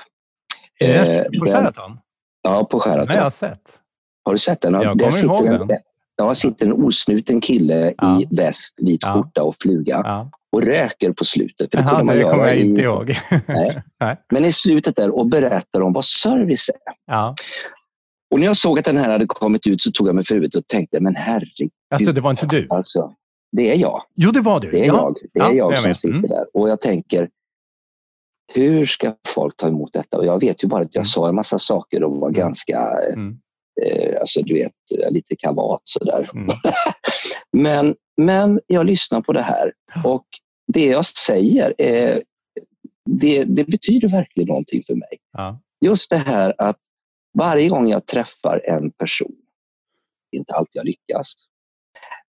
Är 0.78 1.04
det 1.04 1.24
Eh, 1.24 1.40
på 1.40 1.46
Sheraton? 1.46 1.98
Ja, 2.42 2.64
på 2.64 2.78
Den 2.78 2.90
har 2.90 2.96
Sheraton. 3.04 3.22
jag 3.22 3.32
sett. 3.32 3.80
Har 4.24 4.32
du 4.32 4.38
sett 4.38 4.60
den? 4.60 4.72
Jag 4.74 4.98
kommer 5.00 5.24
ihåg 5.24 5.46
en, 5.46 5.66
den. 5.66 5.78
Ja, 6.16 6.34
sitter 6.34 6.66
en 6.66 6.72
osnuten 6.72 7.40
kille 7.40 7.94
Ja. 7.98 8.20
i 8.20 8.36
väst, 8.36 8.74
vit 8.82 9.00
Ja. 9.02 9.12
skjorta 9.12 9.42
och 9.42 9.56
fluga 9.62 10.00
Ja. 10.04 10.30
och 10.52 10.62
röker 10.62 11.12
på 11.12 11.24
slutet. 11.24 11.70
För 11.70 11.78
det 11.82 11.88
kunde 11.88 12.04
man 12.04 12.16
det 12.16 12.22
kommer 12.22 12.46
jag 12.46 12.56
i- 12.56 12.60
inte 12.64 12.80
ihåg. 12.82 13.14
Nej. 13.46 13.82
Nej. 14.00 14.16
Men 14.32 14.44
i 14.44 14.52
slutet 14.52 14.96
där 14.96 15.10
och 15.10 15.26
berättar 15.26 15.80
om 15.80 15.92
vad 15.92 16.04
service 16.04 16.68
är. 16.68 16.92
Ja. 17.14 17.34
Och 18.30 18.40
när 18.40 18.46
jag 18.46 18.56
såg 18.56 18.78
att 18.78 18.84
den 18.84 18.96
här 18.96 19.10
hade 19.10 19.26
kommit 19.26 19.66
ut 19.66 19.82
så 19.82 19.90
tog 19.92 20.08
jag 20.08 20.14
mig 20.14 20.24
för 20.24 20.34
huvudet 20.34 20.54
och 20.54 20.66
tänkte, 20.66 21.00
men 21.00 21.16
herregud. 21.16 21.70
Alltså, 21.94 22.12
det 22.12 22.20
var 22.20 22.30
inte 22.30 22.46
du? 22.46 22.66
Alltså, 22.70 23.14
det 23.52 23.70
är 23.70 23.76
jag. 23.76 24.02
Jo, 24.14 24.30
det 24.30 24.40
var 24.40 24.60
du. 24.60 24.70
Det 24.70 24.80
är 24.80 24.86
ja. 24.86 24.94
jag. 24.94 25.14
Det 25.32 25.38
är 25.40 25.42
Ja, 25.44 25.52
jag 25.52 25.72
jag 25.72 25.78
som 25.78 25.88
vet. 25.90 25.96
sitter 25.96 26.08
Mm. 26.16 26.22
där. 26.30 26.44
Och 26.52 26.68
jag 26.68 26.80
tänker, 26.80 27.28
hur 28.54 28.86
ska 28.86 29.14
folk 29.28 29.56
ta 29.56 29.68
emot 29.68 29.92
detta? 29.92 30.16
Och 30.18 30.26
jag 30.26 30.40
vet 30.40 30.64
ju 30.64 30.68
bara 30.68 30.82
att 30.82 30.94
jag 30.94 31.00
Mm. 31.00 31.06
sa 31.06 31.28
en 31.28 31.34
massa 31.34 31.58
saker 31.58 32.02
och 32.04 32.16
var 32.16 32.28
Mm. 32.28 32.38
ganska, 32.40 32.98
Mm. 33.12 33.38
Eh, 33.82 34.20
alltså 34.20 34.42
du 34.42 34.54
vet, 34.54 34.72
lite 35.10 35.36
kavat 35.36 35.80
sådär. 35.84 36.30
Mm. 36.34 36.48
Men, 37.52 37.94
men 38.16 38.60
jag 38.66 38.86
lyssnar 38.86 39.20
på 39.20 39.32
det 39.32 39.42
här 39.42 39.72
och 40.04 40.26
det 40.72 40.86
jag 40.86 41.06
säger, 41.06 41.74
är, 41.78 42.22
det, 43.10 43.44
det 43.44 43.64
betyder 43.64 44.08
verkligen 44.08 44.48
någonting 44.48 44.82
för 44.86 44.94
mig. 44.94 45.18
Ja. 45.32 45.60
Just 45.80 46.10
det 46.10 46.16
här 46.16 46.54
att 46.58 46.78
varje 47.38 47.68
gång 47.68 47.88
jag 47.88 48.06
träffar 48.06 48.62
en 48.64 48.90
person, 48.90 49.36
inte 50.32 50.54
alltid 50.54 50.76
jag 50.76 50.86
lyckas, 50.86 51.34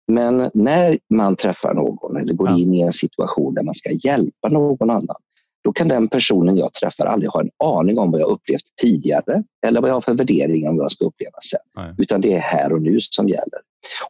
men 0.08 0.50
när 0.54 0.99
man 1.08 1.37
träffar 1.37 1.75
någon 1.75 2.16
eller 2.16 2.32
går 2.34 2.49
Ja. 2.50 2.58
in 2.58 2.75
i 2.75 2.80
en 2.80 2.92
situation 2.92 3.54
där 3.54 3.62
man 3.62 3.75
ska 3.75 3.90
hjälpa 3.90 4.49
någon 4.49 4.90
annan, 4.90 5.16
då 5.64 5.73
kan 5.73 5.88
den 5.88 6.09
personen 6.09 6.57
jag 6.57 6.73
träffar 6.73 7.07
aldrig 7.07 7.31
ha 7.31 7.40
en 7.40 7.50
aning 7.64 7.99
om 7.99 8.11
vad 8.11 8.21
jag 8.21 8.28
upplevt 8.28 8.62
tidigare 8.83 9.42
eller 9.66 9.81
vad 9.81 9.90
jag 9.90 9.95
har 9.95 10.00
för 10.00 10.14
värderingar 10.14 10.71
om 10.71 10.76
vad 10.76 10.85
jag 10.85 10.92
ska 10.92 11.04
uppleva 11.04 11.38
sen. 11.50 11.61
Nej. 11.76 11.95
Utan 11.99 12.21
det 12.21 12.33
är 12.33 12.40
här 12.40 12.73
och 12.73 12.83
nu 12.83 13.00
som 13.00 13.28
gäller. 13.28 13.61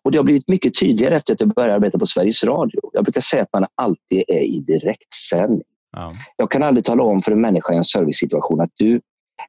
Och 0.03 0.13
Det 0.13 0.19
har 0.19 0.25
blivit 0.25 0.49
mycket 0.49 0.81
tydligare 0.81 1.17
efter 1.17 1.33
att 1.33 1.41
jag 1.41 1.49
började 1.49 1.75
arbeta 1.75 1.99
på 1.99 2.07
Sveriges 2.07 2.45
Radio. 2.45 2.81
Jag 2.93 3.05
brukar 3.05 3.21
säga 3.21 3.43
att 3.43 3.53
man 3.53 3.67
alltid 3.75 4.23
är 4.29 4.43
i 4.43 4.61
direktsändning. 4.61 5.63
Ja. 5.93 6.13
Jag 6.37 6.51
kan 6.51 6.63
aldrig 6.63 6.85
tala 6.85 7.03
om 7.03 7.23
för 7.23 7.33
en 7.33 7.41
människa 7.41 7.73
i 7.73 7.77
en 7.77 7.85
servicesituation 7.85 8.61
att 8.61 8.71
du, 8.75 9.01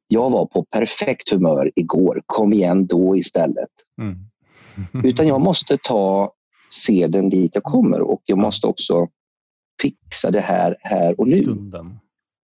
jag 0.08 0.30
var 0.30 0.46
på 0.46 0.64
perfekt 0.64 1.30
humör 1.30 1.70
igår, 1.74 2.22
kom 2.26 2.52
igen 2.52 2.86
då 2.86 3.16
istället. 3.16 3.70
Mm. 4.00 5.04
Utan 5.04 5.26
jag 5.26 5.40
måste 5.40 5.78
ta 5.82 6.32
seden 6.86 7.28
dit 7.28 7.50
jag 7.54 7.64
kommer 7.64 8.00
och 8.00 8.22
jag 8.24 8.38
måste 8.38 8.66
också 8.66 9.08
fixa 9.82 10.30
det 10.30 10.40
här, 10.40 10.76
här 10.80 11.20
och 11.20 11.28
nu. 11.28 11.36
Stunden. 11.42 11.98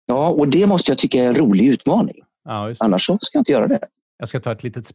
Ja, 0.07 0.29
och 0.29 0.49
det 0.49 0.67
måste 0.67 0.91
jag 0.91 0.99
tycka 0.99 1.25
är 1.25 1.29
en 1.29 1.35
rolig 1.35 1.67
utmaning. 1.67 2.17
Ja. 2.45 2.75
Annars 2.81 3.07
så 3.07 3.19
ska 3.21 3.37
jag 3.39 3.41
inte 3.41 3.53
göra 3.53 3.67
det. 3.69 3.81
Jag 4.19 4.29
ska 4.29 4.41
ta 4.41 4.53
ett 4.53 4.63
litet 4.63 4.87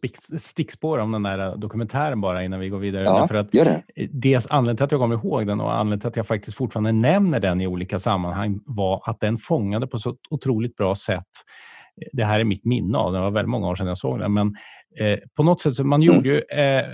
stickspår 0.41 0.97
om 0.97 1.11
den 1.11 1.23
där 1.23 1.55
dokumentären 1.57 2.21
bara 2.21 2.43
innan 2.43 2.59
vi 2.59 2.69
går 2.69 2.79
vidare. 2.79 3.03
Ja, 3.03 3.19
Därför 3.19 3.35
att 3.35 3.53
gör 3.53 3.65
det. 3.65 3.83
dels 4.11 4.47
anledningen 4.49 4.77
till 4.77 4.83
att 4.83 4.91
jag 4.91 5.01
kommer 5.01 5.15
ihåg 5.15 5.47
den 5.47 5.61
och 5.61 5.71
anledningen 5.73 5.99
till 5.99 6.07
att 6.07 6.15
jag 6.15 6.27
faktiskt 6.27 6.57
fortfarande 6.57 6.91
nämner 6.91 7.39
den 7.39 7.61
i 7.61 7.67
olika 7.67 7.99
sammanhang 7.99 8.59
var 8.65 9.01
att 9.05 9.19
den 9.19 9.37
fångade 9.37 9.87
på 9.87 9.99
så 9.99 10.09
ett 10.09 10.17
otroligt 10.29 10.75
bra 10.75 10.95
sätt. 10.95 11.27
Det 12.13 12.23
här 12.23 12.39
är 12.39 12.43
mitt 12.43 12.65
minne 12.65 12.97
av 12.97 13.11
den. 13.13 13.21
Det 13.21 13.25
var 13.25 13.31
väldigt 13.31 13.49
många 13.49 13.67
år 13.69 13.75
sedan 13.75 13.87
jag 13.87 13.97
såg 13.97 14.19
den. 14.19 14.33
Men 14.33 14.55
eh, 14.99 15.19
på 15.35 15.43
något 15.43 15.61
sätt 15.61 15.73
så 15.73 15.83
man 15.83 16.01
Mm. 16.03 16.15
gjorde 16.15 16.29
ju 16.29 16.39
eh, 16.39 16.85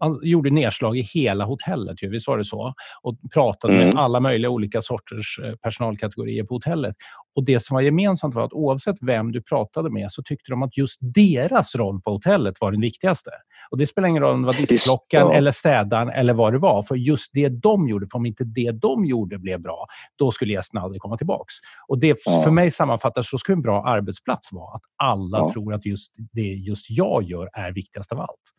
man 0.00 0.18
gjorde 0.22 0.50
nedslag 0.50 0.98
i 0.98 1.02
hela 1.02 1.44
hotellet. 1.44 2.02
Ju, 2.02 2.08
visst 2.10 2.28
var 2.28 2.38
det 2.38 2.44
så? 2.44 2.74
Och 3.02 3.16
pratade 3.34 3.74
med 3.74 3.82
Mm. 3.82 3.96
alla 3.98 4.20
möjliga 4.20 4.50
olika 4.50 4.80
sorters 4.80 5.38
eh, 5.44 5.54
personalkategorier 5.54 6.44
på 6.44 6.54
hotellet. 6.54 6.94
Och 7.36 7.44
Det 7.44 7.60
som 7.60 7.74
var 7.74 7.80
gemensamt 7.82 8.34
var 8.34 8.44
att 8.44 8.52
oavsett 8.52 8.96
vem 9.00 9.32
du 9.32 9.42
pratade 9.42 9.90
med 9.90 10.12
så 10.12 10.22
tyckte 10.22 10.50
de 10.52 10.62
att 10.62 10.76
just 10.78 10.98
deras 11.14 11.74
roll 11.74 12.00
på 12.02 12.10
hotellet 12.10 12.60
var 12.60 12.72
den 12.72 12.80
viktigaste. 12.80 13.30
Och 13.70 13.78
Det 13.78 13.86
spelar 13.86 14.08
ingen 14.08 14.22
roll 14.22 14.34
om 14.34 14.42
det 14.42 14.46
var 14.46 14.54
Visst, 14.54 14.68
diskklockan 14.70 15.20
ja. 15.20 15.32
eller 15.34 15.50
städaren 15.50 16.08
eller 16.08 16.34
vad 16.34 16.52
det 16.52 16.58
var. 16.58 16.82
För 16.82 16.94
just 16.94 17.30
det 17.34 17.48
de 17.48 17.88
gjorde, 17.88 18.06
för 18.12 18.18
om 18.18 18.26
inte 18.26 18.44
det 18.44 18.70
de 18.72 19.04
gjorde 19.04 19.38
blev 19.38 19.60
bra, 19.60 19.86
då 20.18 20.30
skulle 20.30 20.52
gästerna 20.52 20.80
aldrig 20.82 21.00
komma 21.02 21.16
tillbaks. 21.16 21.54
Och 21.88 21.98
det 21.98 22.16
Ja. 22.26 22.42
för 22.42 22.50
mig 22.50 22.70
sammanfattar 22.70 23.22
så 23.22 23.38
ska 23.38 23.52
en 23.52 23.62
bra 23.62 23.84
arbetsplats 23.86 24.52
vara. 24.52 24.74
Att 24.76 24.82
alla 24.96 25.38
Ja. 25.38 25.52
tror 25.52 25.74
att 25.74 25.86
just 25.86 26.12
det 26.32 26.40
just 26.42 26.90
jag 26.90 27.22
gör 27.22 27.48
är 27.52 27.72
viktigast 27.72 28.12
av 28.12 28.20
allt. 28.20 28.52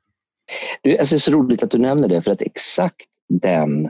Du, 0.82 0.98
alltså, 0.98 1.16
det 1.16 1.18
är 1.18 1.20
så 1.20 1.32
roligt 1.32 1.64
att 1.64 1.72
du 1.72 1.78
nämner 1.78 2.08
det 2.08 2.22
för 2.22 2.32
att 2.32 2.42
exakt 2.42 3.08
den, 3.30 3.86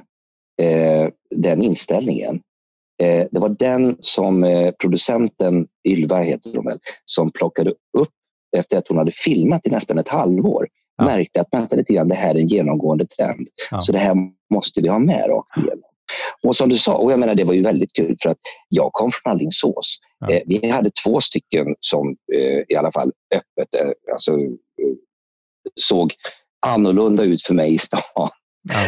eh, 0.62 1.08
den 1.36 1.62
inställningen 1.62 2.42
eh, 3.04 3.28
det 3.32 3.40
var 3.40 3.50
den 3.50 3.98
som 4.00 4.44
eh, 4.44 4.72
producenten, 4.72 5.68
Ylva 5.88 6.22
heter 6.22 6.56
hon 6.56 6.66
väl, 6.66 6.80
som 7.06 7.32
plockade 7.32 7.70
upp 7.70 8.10
efter 8.58 8.78
att 8.78 8.88
hon 8.88 8.98
hade 8.98 9.12
filmat 9.12 9.68
i 9.68 9.70
nästan 9.70 9.98
ett 9.98 10.10
halvår. 10.10 10.68
Ja. 10.98 11.06
Märkte 11.06 11.42
att 11.42 11.48
vänta 11.52 11.76
lite 11.76 11.94
grann, 11.94 12.08
det 12.08 12.16
här 12.16 12.36
är 12.36 12.40
en 12.40 12.48
genomgående 12.48 13.06
trend. 13.06 13.48
Ja. 13.72 13.82
Så 13.82 13.92
det 13.92 14.00
här 14.00 14.16
måste 14.54 14.82
vi 14.82 14.88
ha 14.88 15.00
med 15.00 15.30
rakt 15.30 15.58
igenom. 15.58 15.84
Och 16.44 16.56
som 16.56 16.70
du 16.70 16.78
sa, 16.78 16.98
och 16.98 17.12
jag 17.12 17.20
menar 17.20 17.36
det 17.36 17.44
var 17.44 17.54
ju 17.54 17.64
väldigt 17.64 17.94
kul 17.94 18.18
för 18.22 18.30
att 18.30 18.38
jag 18.70 18.94
kom 18.94 19.12
från 19.12 19.32
Alingsås. 19.32 19.98
Ja. 20.20 20.32
Eh, 20.32 20.42
vi 20.46 20.70
hade 20.70 20.90
två 21.06 21.22
stycken 21.22 21.76
som 21.80 22.16
eh, 22.34 22.64
i 22.68 22.76
alla 22.76 22.92
fall 22.92 23.12
öppet 23.36 23.76
eh, 23.82 24.14
alltså, 24.14 24.32
såg 25.76 26.14
annorlunda 26.66 27.24
ut 27.24 27.44
för 27.44 27.54
mig 27.54 27.74
i 27.74 27.78
stan. 27.78 28.02
Ja, 28.14 28.30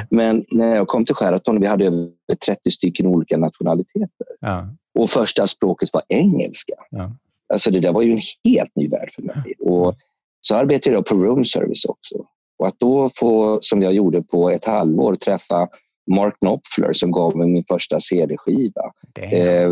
Men 0.09 0.45
när 0.51 0.75
jag 0.75 0.87
kom 0.87 1.05
till 1.05 1.15
Sheraton, 1.15 1.59
vi 1.61 1.67
hade 1.67 1.85
över 1.85 2.09
30 2.45 2.71
stycken 2.71 3.05
olika 3.07 3.37
nationaliteter. 3.37 4.27
ja, 4.39 4.67
Och 4.99 5.09
första 5.09 5.47
språket 5.47 5.89
var 5.93 6.03
engelska. 6.07 6.73
ja. 6.89 7.11
Alltså 7.53 7.71
det 7.71 7.79
där 7.79 7.91
var 7.91 8.01
ju 8.01 8.11
en 8.11 8.19
helt 8.43 8.75
ny 8.75 8.87
värld 8.89 9.11
för 9.15 9.21
mig. 9.21 9.53
Och 9.59 9.95
så 10.41 10.55
arbetade 10.55 10.95
jag 10.95 11.05
på 11.05 11.15
room 11.15 11.45
service 11.45 11.85
också. 11.85 12.15
Och 12.59 12.67
att 12.67 12.79
då 12.79 13.09
få, 13.15 13.59
som 13.61 13.81
jag 13.81 13.93
gjorde 13.93 14.21
på 14.23 14.49
ett 14.49 14.65
halvår, 14.65 15.15
träffa 15.15 15.67
Mark 16.15 16.35
Knopfler 16.39 16.93
som 16.93 17.11
gav 17.11 17.37
mig 17.37 17.47
min 17.47 17.63
första 17.67 17.99
CD-skiva. 17.99 18.81
Eh. 19.19 19.69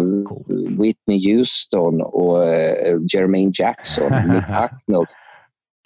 Whitney 0.79 1.35
Houston 1.37 2.01
och 2.01 2.45
eh, 2.45 2.97
Jermaine 3.13 3.51
Jackson, 3.59 4.11
Nick 4.33 4.43
Hacknell. 4.43 5.05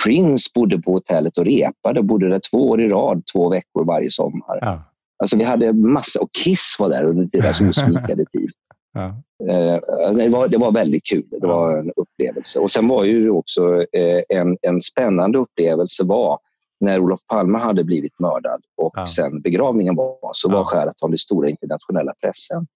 Prince 0.03 0.49
bodde 0.55 0.81
på 0.81 0.91
hotellet 0.93 1.37
och 1.37 1.45
repade, 1.45 2.03
bodde 2.03 2.29
där 2.29 2.41
två 2.51 2.69
år 2.69 2.81
i 2.81 2.87
rad, 2.89 3.23
två 3.33 3.49
veckor 3.49 3.85
varje 3.85 4.11
sommar. 4.11 4.57
Ja, 4.61 4.83
Alltså 5.17 5.37
vi 5.37 5.43
hade 5.43 5.73
massa, 5.73 6.21
och 6.21 6.29
Kiss 6.31 6.75
var 6.79 6.89
där 6.89 7.03
under 7.03 7.25
deras 7.25 7.61
osminkade 7.61 8.25
tid. 8.33 8.51
ja, 8.93 9.15
Eh, 9.49 10.13
det, 10.15 10.29
var, 10.29 10.47
det 10.47 10.57
var 10.57 10.71
väldigt 10.71 11.05
kul. 11.05 11.25
Det 11.41 11.47
var 11.47 11.77
en 11.77 11.91
upplevelse. 11.95 12.59
Och 12.59 12.71
sen 12.71 12.87
var 12.87 13.03
ju 13.03 13.29
också 13.29 13.81
eh, 13.81 14.21
en, 14.37 14.57
en 14.61 14.81
spännande 14.81 15.37
upplevelse 15.39 16.03
var 16.05 16.39
när 16.79 16.99
Olof 16.99 17.19
Palme 17.27 17.57
hade 17.57 17.83
blivit 17.83 18.19
mördad 18.19 18.61
och 18.77 18.91
Ja. 18.95 19.07
sen 19.07 19.41
begravningen 19.41 19.95
var, 19.95 20.17
så 20.33 20.49
Ja. 20.51 20.55
var 20.57 20.63
Sheraton 20.63 21.11
det 21.11 21.17
stora 21.17 21.49
internationella 21.49 22.13
pressen. 22.21 22.67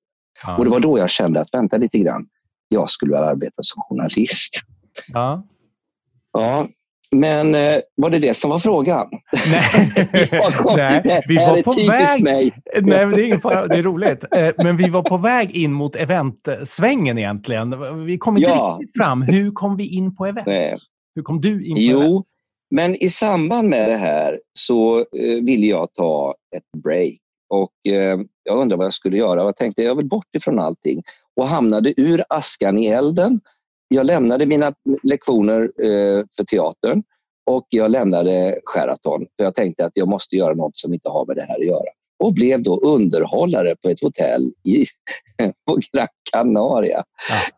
ja. 0.45 0.57
Och 0.57 0.65
det 0.65 0.71
var 0.71 0.79
då 0.79 0.97
jag 0.99 1.09
kände 1.09 1.41
att 1.41 1.53
vänta 1.53 1.77
lite 1.77 1.97
grann, 1.99 2.27
jag 2.67 2.89
skulle 2.89 3.11
väl 3.13 3.23
arbeta 3.23 3.55
som 3.63 3.81
journalist. 3.89 4.53
Ja. 5.07 5.43
Ja, 6.33 6.67
men 7.11 7.55
eh, 7.55 7.77
var 7.95 8.09
det 8.09 8.19
det 8.19 8.33
som 8.33 8.49
var 8.49 8.59
frågan? 8.59 9.07
Nej, 10.11 10.29
kom- 10.57 10.77
Nej, 10.77 11.21
vi 11.27 11.35
var 11.35 11.61
på 11.63 11.91
väg 11.91 12.23
mig. 12.23 12.51
Nej, 12.81 13.05
det 13.05 13.21
är 13.21 13.25
ingen 13.25 13.41
fara. 13.41 13.67
Det 13.67 13.75
är 13.77 13.83
roligt. 13.83 14.23
Eh, 14.35 14.49
Men 14.57 14.77
vi 14.77 14.89
var 14.89 15.03
på 15.03 15.17
väg 15.17 15.51
in 15.51 15.73
mot 15.73 15.95
eventsvängen 15.95 17.17
egentligen. 17.17 18.05
Vi 18.05 18.17
kom 18.17 18.37
inte 18.37 18.49
Ja. 18.49 18.77
riktigt 18.81 19.03
fram. 19.03 19.21
Hur 19.21 19.51
kom 19.51 19.77
vi 19.77 19.87
in 19.95 20.15
på 20.15 20.25
event? 20.25 20.47
Nej. 20.47 20.73
Hur 21.15 21.21
kom 21.23 21.41
du 21.41 21.65
in 21.65 21.75
på 21.75 21.81
Jo. 21.81 21.99
event? 22.01 22.25
Men 22.71 22.95
i 22.95 23.09
samband 23.09 23.69
med 23.69 23.89
det 23.89 23.97
här 23.97 24.39
så 24.53 24.99
eh, 24.99 25.43
ville 25.43 25.65
jag 25.67 25.93
ta 25.93 26.35
ett 26.55 26.81
break. 26.83 27.13
Och 27.49 27.91
eh, 27.93 28.17
Jag 28.43 28.57
undrade 28.57 28.77
vad 28.77 28.85
jag 28.85 28.93
skulle 28.93 29.17
göra. 29.17 29.43
Jag 29.43 29.55
tänkte 29.55 29.81
jag 29.83 29.95
vill 29.95 30.05
bort 30.07 30.35
ifrån 30.37 30.59
allting. 30.59 31.03
Och 31.35 31.47
hamnade 31.47 31.93
ur 31.97 32.23
askan 32.29 32.79
i 32.79 32.87
elden. 32.87 33.39
Jag 33.87 34.05
lämnade 34.05 34.45
mina 34.45 34.73
lektioner 35.03 35.61
eh, 35.61 36.25
för 36.37 36.43
teatern 36.43 37.03
och 37.45 37.67
jag 37.69 37.91
lämnade 37.91 38.59
Sheraton. 38.65 39.25
För 39.37 39.43
jag 39.43 39.55
tänkte 39.55 39.85
att 39.85 39.91
jag 39.95 40.07
måste 40.07 40.35
göra 40.35 40.53
något 40.53 40.77
som 40.77 40.93
inte 40.93 41.09
har 41.09 41.25
med 41.25 41.35
det 41.35 41.41
här 41.41 41.55
att 41.59 41.65
göra. 41.65 41.89
Och 42.19 42.33
blev 42.33 42.63
då 42.63 42.79
underhållare 42.79 43.75
på 43.83 43.89
ett 43.89 44.01
hotell 44.01 44.53
i, 44.67 44.85
på 45.67 45.79
Gran 45.93 46.07
Canaria. 46.31 47.03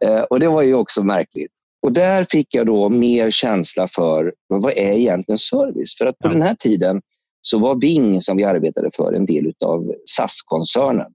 Eh, 0.05 0.19
och 0.21 0.39
det 0.39 0.47
var 0.47 0.61
ju 0.61 0.73
också 0.73 1.03
märkligt. 1.03 1.51
Och 1.81 1.91
där 1.91 2.25
fick 2.31 2.55
jag 2.55 2.65
då 2.65 2.89
mer 2.89 3.31
känsla 3.31 3.87
för 3.87 4.33
vad 4.47 4.71
är 4.71 4.91
egentligen 4.91 5.37
service? 5.37 5.95
För 5.97 6.05
att 6.05 6.19
på 6.19 6.27
Ja. 6.27 6.33
den 6.33 6.41
här 6.41 6.55
tiden 6.55 7.01
så 7.41 7.59
var 7.59 7.75
Bing, 7.75 8.21
som 8.21 8.37
vi 8.37 8.43
arbetade 8.43 8.89
för, 8.95 9.13
en 9.13 9.25
del 9.25 9.53
av 9.65 9.93
SAS-koncernen. 10.05 11.11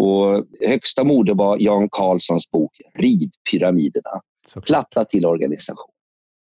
Och 0.00 0.44
högsta 0.68 1.04
mode 1.04 1.34
var 1.34 1.56
Jan 1.60 1.88
Carlssons 1.92 2.50
bok 2.50 2.70
Riv 2.98 3.30
pyramiderna, 3.50 4.20
Såklart. 4.48 4.66
platta 4.66 5.04
till 5.04 5.26
organisation. 5.26 5.90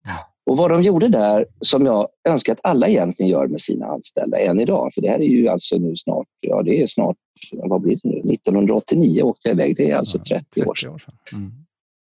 Ja. 0.05 0.27
Och 0.47 0.57
vad 0.57 0.71
de 0.71 0.83
gjorde 0.83 1.09
där, 1.09 1.47
som 1.61 1.87
jag 1.87 2.09
önskar 2.29 2.53
att 2.53 2.61
alla 2.63 2.89
egentligen 2.89 3.31
gör 3.31 3.47
med 3.47 3.61
sina 3.61 3.87
anställda 3.87 4.39
än 4.39 4.61
idag, 4.61 4.95
för 4.95 5.01
det 5.01 5.09
här 5.09 5.19
är 5.19 5.29
ju 5.29 5.49
alltså 5.49 5.77
nu 5.77 5.97
snart, 5.97 6.27
ja 6.41 6.63
det 6.63 6.83
är 6.83 6.87
snart, 6.87 7.17
vad 7.53 7.81
blir 7.81 7.99
det 8.03 8.09
nu, 8.09 8.33
1989 8.33 9.23
åkte 9.23 9.49
jag 9.49 9.55
iväg, 9.55 9.77
det 9.77 9.91
är 9.91 9.97
alltså 9.97 10.19
30 10.19 10.65
år 10.65 10.75
sedan. 10.75 10.99
Mm. 11.33 11.53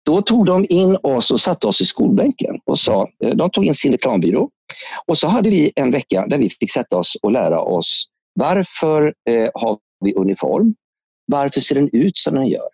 Då 0.06 0.22
tog 0.22 0.46
de 0.46 0.66
in 0.70 0.98
oss 1.04 1.32
och 1.32 1.42
satte 1.42 1.68
oss 1.68 1.82
i 1.82 1.86
skolbänken 1.86 2.60
och 2.66 2.80
sa, 2.80 3.10
eh, 3.24 3.36
de 3.36 3.50
tog 3.50 3.66
in 3.66 3.74
sin 3.74 3.92
reklambyrå 3.92 4.50
och 5.06 5.18
så 5.18 5.28
hade 5.28 5.50
vi 5.50 5.72
en 5.76 5.92
vecka 5.92 6.28
där 6.28 6.38
vi 6.38 6.50
fick 6.50 6.72
sätta 6.72 6.98
oss 6.98 7.18
och 7.22 7.32
lära 7.32 7.62
oss 7.62 8.08
varför 8.34 9.14
eh, 9.30 9.50
har 9.54 9.78
vi 10.06 10.14
uniform? 10.14 10.76
Varför 11.26 11.60
ser 11.60 11.76
den 11.76 11.90
ut 11.94 12.18
som 12.18 12.36
den 12.36 12.48
gör? 12.48 12.70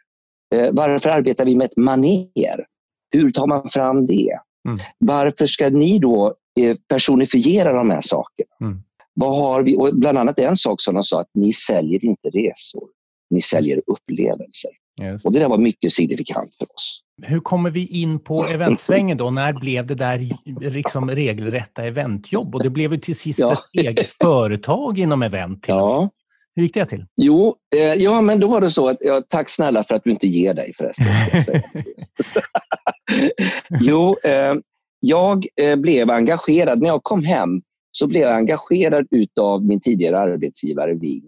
Eh, 0.56 0.70
varför 0.72 1.10
arbetar 1.10 1.46
vi 1.46 1.56
med 1.56 1.66
ett 1.66 1.78
maner? 1.78 2.66
Hur 3.14 3.32
tar 3.32 3.48
man 3.48 3.70
fram 3.70 4.06
det? 4.06 4.40
Mm. 4.68 4.80
Varför 4.98 5.46
ska 5.46 5.70
ni 5.70 6.00
då 6.00 6.36
eh, 6.60 6.78
personifiera 6.88 7.74
de 7.74 7.90
här 7.90 8.02
sakerna? 8.02 8.50
Mm. 8.62 8.84
Vad 9.14 9.38
har 9.38 9.64
vi? 9.64 9.78
Och 9.78 9.96
bland 9.96 10.18
annat 10.18 10.40
en 10.40 10.58
sak 10.58 10.82
som 10.82 10.94
de 10.94 11.04
sa 11.04 11.22
att 11.22 11.30
ni 11.34 11.54
säljer 11.54 12.06
inte 12.06 12.30
resor, 12.30 12.88
ni 13.30 13.42
säljer 13.42 13.82
upplevelser. 13.88 14.72
Just. 15.02 15.26
Och 15.26 15.34
Det 15.34 15.40
där 15.40 15.48
var 15.48 15.58
mycket 15.58 15.94
signifikant 15.94 16.56
för 16.60 16.74
oss. 16.74 17.02
Hur 17.22 17.40
kommer 17.40 17.70
vi 17.70 17.88
in 17.88 18.20
på 18.20 18.46
eventsvängen 18.46 19.18
då? 19.18 19.32
När 19.32 19.54
blev 19.54 19.88
det 19.88 19.96
där 19.96 20.30
liksom 20.72 21.12
regelrätta 21.12 21.84
eventjobb? 21.84 22.56
Och 22.56 22.64
det 22.64 22.70
blev 22.70 22.94
ju 22.94 23.00
till 23.00 23.16
sist 23.16 23.40
ja. 23.40 23.54
ett 23.54 23.86
eget 23.86 24.10
företag 24.22 25.00
inom 25.00 25.24
event. 25.24 25.66
Ja. 25.68 26.10
Hur 26.56 26.64
gick 26.64 26.74
det 26.74 26.86
till? 26.86 27.06
Jo, 27.16 27.56
eh, 27.76 27.84
ja, 27.84 28.22
men 28.22 28.40
då 28.40 28.48
var 28.48 28.62
det 28.62 28.72
så 28.72 28.90
att, 28.90 28.98
ja, 29.00 29.24
tack 29.30 29.50
snälla 29.50 29.84
för 29.84 29.96
att 29.96 30.04
du 30.04 30.12
inte 30.12 30.28
ger 30.28 30.54
dig 30.54 30.74
förresten. 30.78 31.06
jo, 33.82 34.18
eh, 34.24 34.54
jag 35.00 35.46
eh, 35.56 35.76
blev 35.76 36.10
engagerad. 36.10 36.82
När 36.82 36.88
jag 36.88 37.04
kom 37.04 37.24
hem 37.24 37.62
så 37.92 38.08
blev 38.08 38.22
jag 38.22 38.36
engagerad 38.36 39.08
utav 39.12 39.66
min 39.66 39.80
tidigare 39.80 40.20
arbetsgivare 40.20 40.94
Wing. 40.94 41.24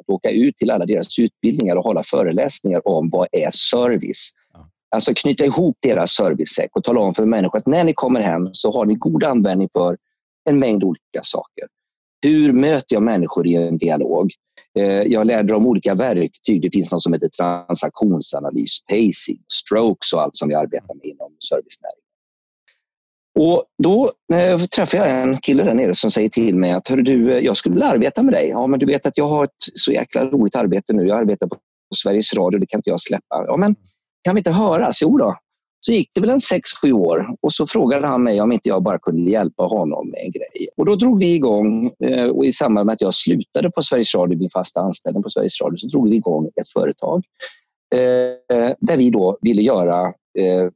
Att 0.00 0.08
åka 0.08 0.30
ut 0.30 0.56
till 0.56 0.70
alla 0.70 0.86
deras 0.86 1.18
utbildningar 1.18 1.76
och 1.76 1.84
hålla 1.84 2.02
föreläsningar 2.02 2.88
om 2.88 3.10
vad 3.10 3.28
är 3.32 3.50
service. 3.50 4.32
Alltså 4.90 5.12
knyta 5.14 5.44
ihop 5.44 5.76
deras 5.80 6.12
servicesäck 6.12 6.76
och 6.76 6.84
tala 6.84 7.00
om 7.00 7.14
för 7.14 7.24
människor 7.24 7.58
att 7.58 7.66
när 7.66 7.84
ni 7.84 7.92
kommer 7.92 8.20
hem 8.20 8.50
så 8.52 8.72
har 8.72 8.86
ni 8.86 8.94
god 8.94 9.24
användning 9.24 9.68
för 9.72 9.96
en 10.44 10.58
mängd 10.58 10.84
olika 10.84 11.22
saker. 11.22 11.64
Hur 12.22 12.52
möter 12.52 12.96
jag 12.96 13.02
människor 13.02 13.46
i 13.46 13.54
en 13.54 13.78
dialog? 13.78 14.32
Eh, 14.78 15.02
jag 15.02 15.26
lärde 15.26 15.52
dem 15.52 15.66
olika 15.66 15.94
verktyg. 15.94 16.62
Det 16.62 16.70
finns 16.70 16.92
något 16.92 17.02
som 17.02 17.12
heter 17.12 17.28
transaktionsanalys, 17.28 18.84
pacing, 18.86 19.42
strokes 19.52 20.12
och 20.12 20.22
allt 20.22 20.36
som 20.36 20.48
vi 20.48 20.54
arbetar 20.54 20.94
med 20.94 21.04
inom 21.04 21.32
servicenäringen. 21.48 22.08
Och 23.38 23.64
då 23.82 24.12
eh, 24.34 24.60
träffade 24.60 25.08
jag 25.08 25.22
en 25.22 25.36
kille 25.36 25.64
där 25.64 25.74
nere 25.74 25.94
som 25.94 26.10
säger 26.10 26.28
till 26.28 26.56
mig 26.56 26.72
att 26.72 26.88
Hör 26.88 26.96
du, 26.96 27.32
eh, 27.32 27.38
jag 27.38 27.56
skulle 27.56 27.74
vilja 27.74 27.88
arbeta 27.88 28.22
med 28.22 28.34
dig. 28.34 28.48
Ja, 28.48 28.66
men 28.66 28.78
du 28.78 28.86
vet 28.86 29.06
att 29.06 29.18
jag 29.18 29.28
har 29.28 29.44
ett 29.44 29.50
så 29.74 29.92
jäkla 29.92 30.24
roligt 30.24 30.56
arbete 30.56 30.92
nu. 30.92 31.06
Jag 31.06 31.18
arbetar 31.18 31.46
på 31.46 31.56
Sveriges 31.96 32.34
Radio, 32.34 32.60
det 32.60 32.66
kan 32.66 32.78
inte 32.78 32.90
jag 32.90 33.00
släppa. 33.00 33.44
Ja, 33.46 33.56
men 33.56 33.76
kan 34.24 34.34
vi 34.34 34.40
inte 34.40 34.50
höras? 34.50 35.02
Jo 35.02 35.18
då. 35.18 35.36
Så 35.80 35.92
gick 35.92 36.10
det 36.14 36.20
väl 36.20 36.30
en 36.30 36.40
sex 36.40 36.70
sju 36.82 36.92
år 36.92 37.26
och 37.40 37.52
så 37.52 37.66
frågade 37.66 38.06
han 38.06 38.22
mig 38.22 38.40
om 38.40 38.52
inte 38.52 38.68
jag 38.68 38.82
bara 38.82 38.98
kunde 38.98 39.30
hjälpa 39.30 39.62
honom 39.62 40.10
med 40.10 40.20
en 40.20 40.30
grej. 40.30 40.68
Och 40.76 40.86
då 40.86 40.96
drog 40.96 41.18
vi 41.18 41.34
igång, 41.34 41.92
eh, 42.04 42.26
och 42.26 42.44
i 42.44 42.52
samband 42.52 42.86
med 42.86 42.92
att 42.92 43.00
jag 43.00 43.14
slutade 43.14 43.70
på 43.70 43.82
Sveriges 43.82 44.14
Radio, 44.14 44.38
min 44.38 44.50
fasta 44.50 44.80
anställning 44.80 45.22
på 45.22 45.28
Sveriges 45.28 45.60
Radio, 45.60 45.76
så 45.76 45.86
drog 45.86 46.10
vi 46.10 46.16
igång 46.16 46.46
ett 46.46 46.68
företag 46.68 47.24
eh, 47.94 48.70
där 48.80 48.96
vi 48.96 49.10
då 49.10 49.38
ville 49.40 49.62
göra 49.62 50.06
eh, 50.38 50.68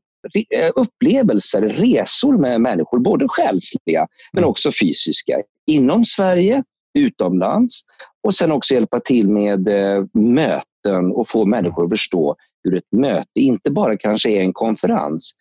upplevelser, 0.76 1.62
resor 1.62 2.38
med 2.38 2.60
människor, 2.60 2.98
både 2.98 3.28
själsliga 3.28 4.06
men 4.32 4.44
också 4.44 4.70
fysiska, 4.82 5.42
inom 5.66 6.04
Sverige, 6.04 6.64
utomlands 6.98 7.82
och 8.22 8.34
sen 8.34 8.52
också 8.52 8.74
hjälpa 8.74 9.00
till 9.00 9.28
med 9.28 9.68
möten 10.12 11.12
och 11.12 11.28
få 11.28 11.44
människor 11.44 11.84
att 11.84 11.90
förstå 11.90 12.36
hur 12.64 12.76
ett 12.76 12.92
möte 12.92 13.40
inte 13.40 13.70
bara 13.70 13.96
kanske 13.96 14.30
är 14.30 14.40
en 14.40 14.52
konferens 14.52 15.34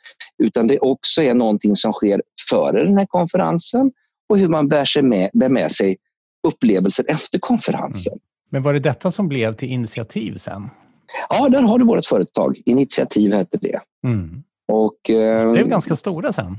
utan 0.43 0.67
det 0.67 0.79
också 0.79 1.21
är 1.21 1.33
någonting 1.33 1.75
som 1.75 1.93
sker 1.93 2.21
före 2.49 2.83
den 2.83 2.97
här 2.97 3.05
konferensen 3.05 3.91
och 4.29 4.37
hur 4.37 4.49
man 4.49 4.67
bär, 4.67 4.85
sig 4.85 5.03
med, 5.03 5.29
bär 5.33 5.49
med 5.49 5.71
sig 5.71 5.97
upplevelser 6.47 7.05
efter 7.07 7.39
konferensen. 7.39 8.13
Mm. 8.13 8.21
Men 8.49 8.63
var 8.63 8.73
det 8.73 8.79
detta 8.79 9.11
som 9.11 9.27
blev 9.27 9.53
till 9.53 9.69
initiativ 9.69 10.37
sen? 10.37 10.69
Ja, 11.29 11.49
där 11.49 11.61
har 11.61 11.79
du 11.79 11.85
vårt 11.85 12.05
företag. 12.05 12.61
Initiativ 12.65 13.33
hette 13.33 13.57
det. 13.57 13.79
Mm. 14.03 14.43
Och, 14.67 15.09
eh, 15.09 15.47
det 15.47 15.53
blev 15.53 15.67
ganska 15.67 15.95
stora 15.95 16.33
sen. 16.33 16.57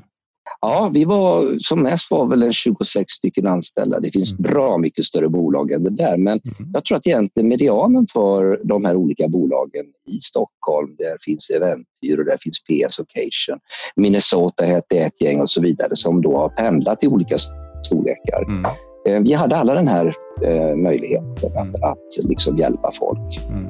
Ja, 0.64 0.90
vi 0.94 1.04
var 1.04 1.58
som 1.58 1.82
mest 1.82 2.10
var 2.10 2.26
väl 2.26 2.42
en 2.42 2.52
26 2.52 3.12
stycken 3.12 3.46
anställda. 3.46 4.00
Det 4.00 4.10
finns 4.10 4.38
mm. 4.38 4.42
bra 4.42 4.78
mycket 4.78 5.04
större 5.04 5.28
bolag 5.28 5.72
än 5.72 5.84
det 5.84 5.90
där. 5.90 6.16
Men 6.16 6.40
mm. 6.44 6.70
jag 6.72 6.84
tror 6.84 6.98
att 6.98 7.06
egentligen 7.06 7.48
medianen 7.48 8.06
för 8.12 8.60
de 8.64 8.84
här 8.84 8.96
olika 8.96 9.28
bolagen 9.28 9.86
i 10.08 10.20
Stockholm, 10.20 10.96
där 10.98 11.16
finns 11.20 11.50
Eventyr 11.50 12.24
där 12.24 12.36
finns 12.40 12.58
PS 12.60 12.98
Occasion. 12.98 13.60
Minnesota 13.96 14.64
hette 14.64 14.96
ett 14.98 15.20
gäng 15.20 15.40
och 15.40 15.50
så 15.50 15.60
vidare 15.60 15.96
som 15.96 16.22
då 16.22 16.36
har 16.36 16.48
pendlat 16.48 17.04
i 17.04 17.06
olika 17.06 17.36
storlekar. 17.84 18.42
Mm. 18.42 18.64
Eh, 19.06 19.22
vi 19.22 19.32
hade 19.32 19.56
alla 19.56 19.74
den 19.74 19.88
här 19.88 20.14
eh, 20.44 20.76
möjligheten 20.76 21.58
att, 21.58 21.76
mm. 21.76 21.82
att 21.82 22.28
liksom 22.28 22.58
hjälpa 22.58 22.92
folk. 22.98 23.38
Mm. 23.50 23.66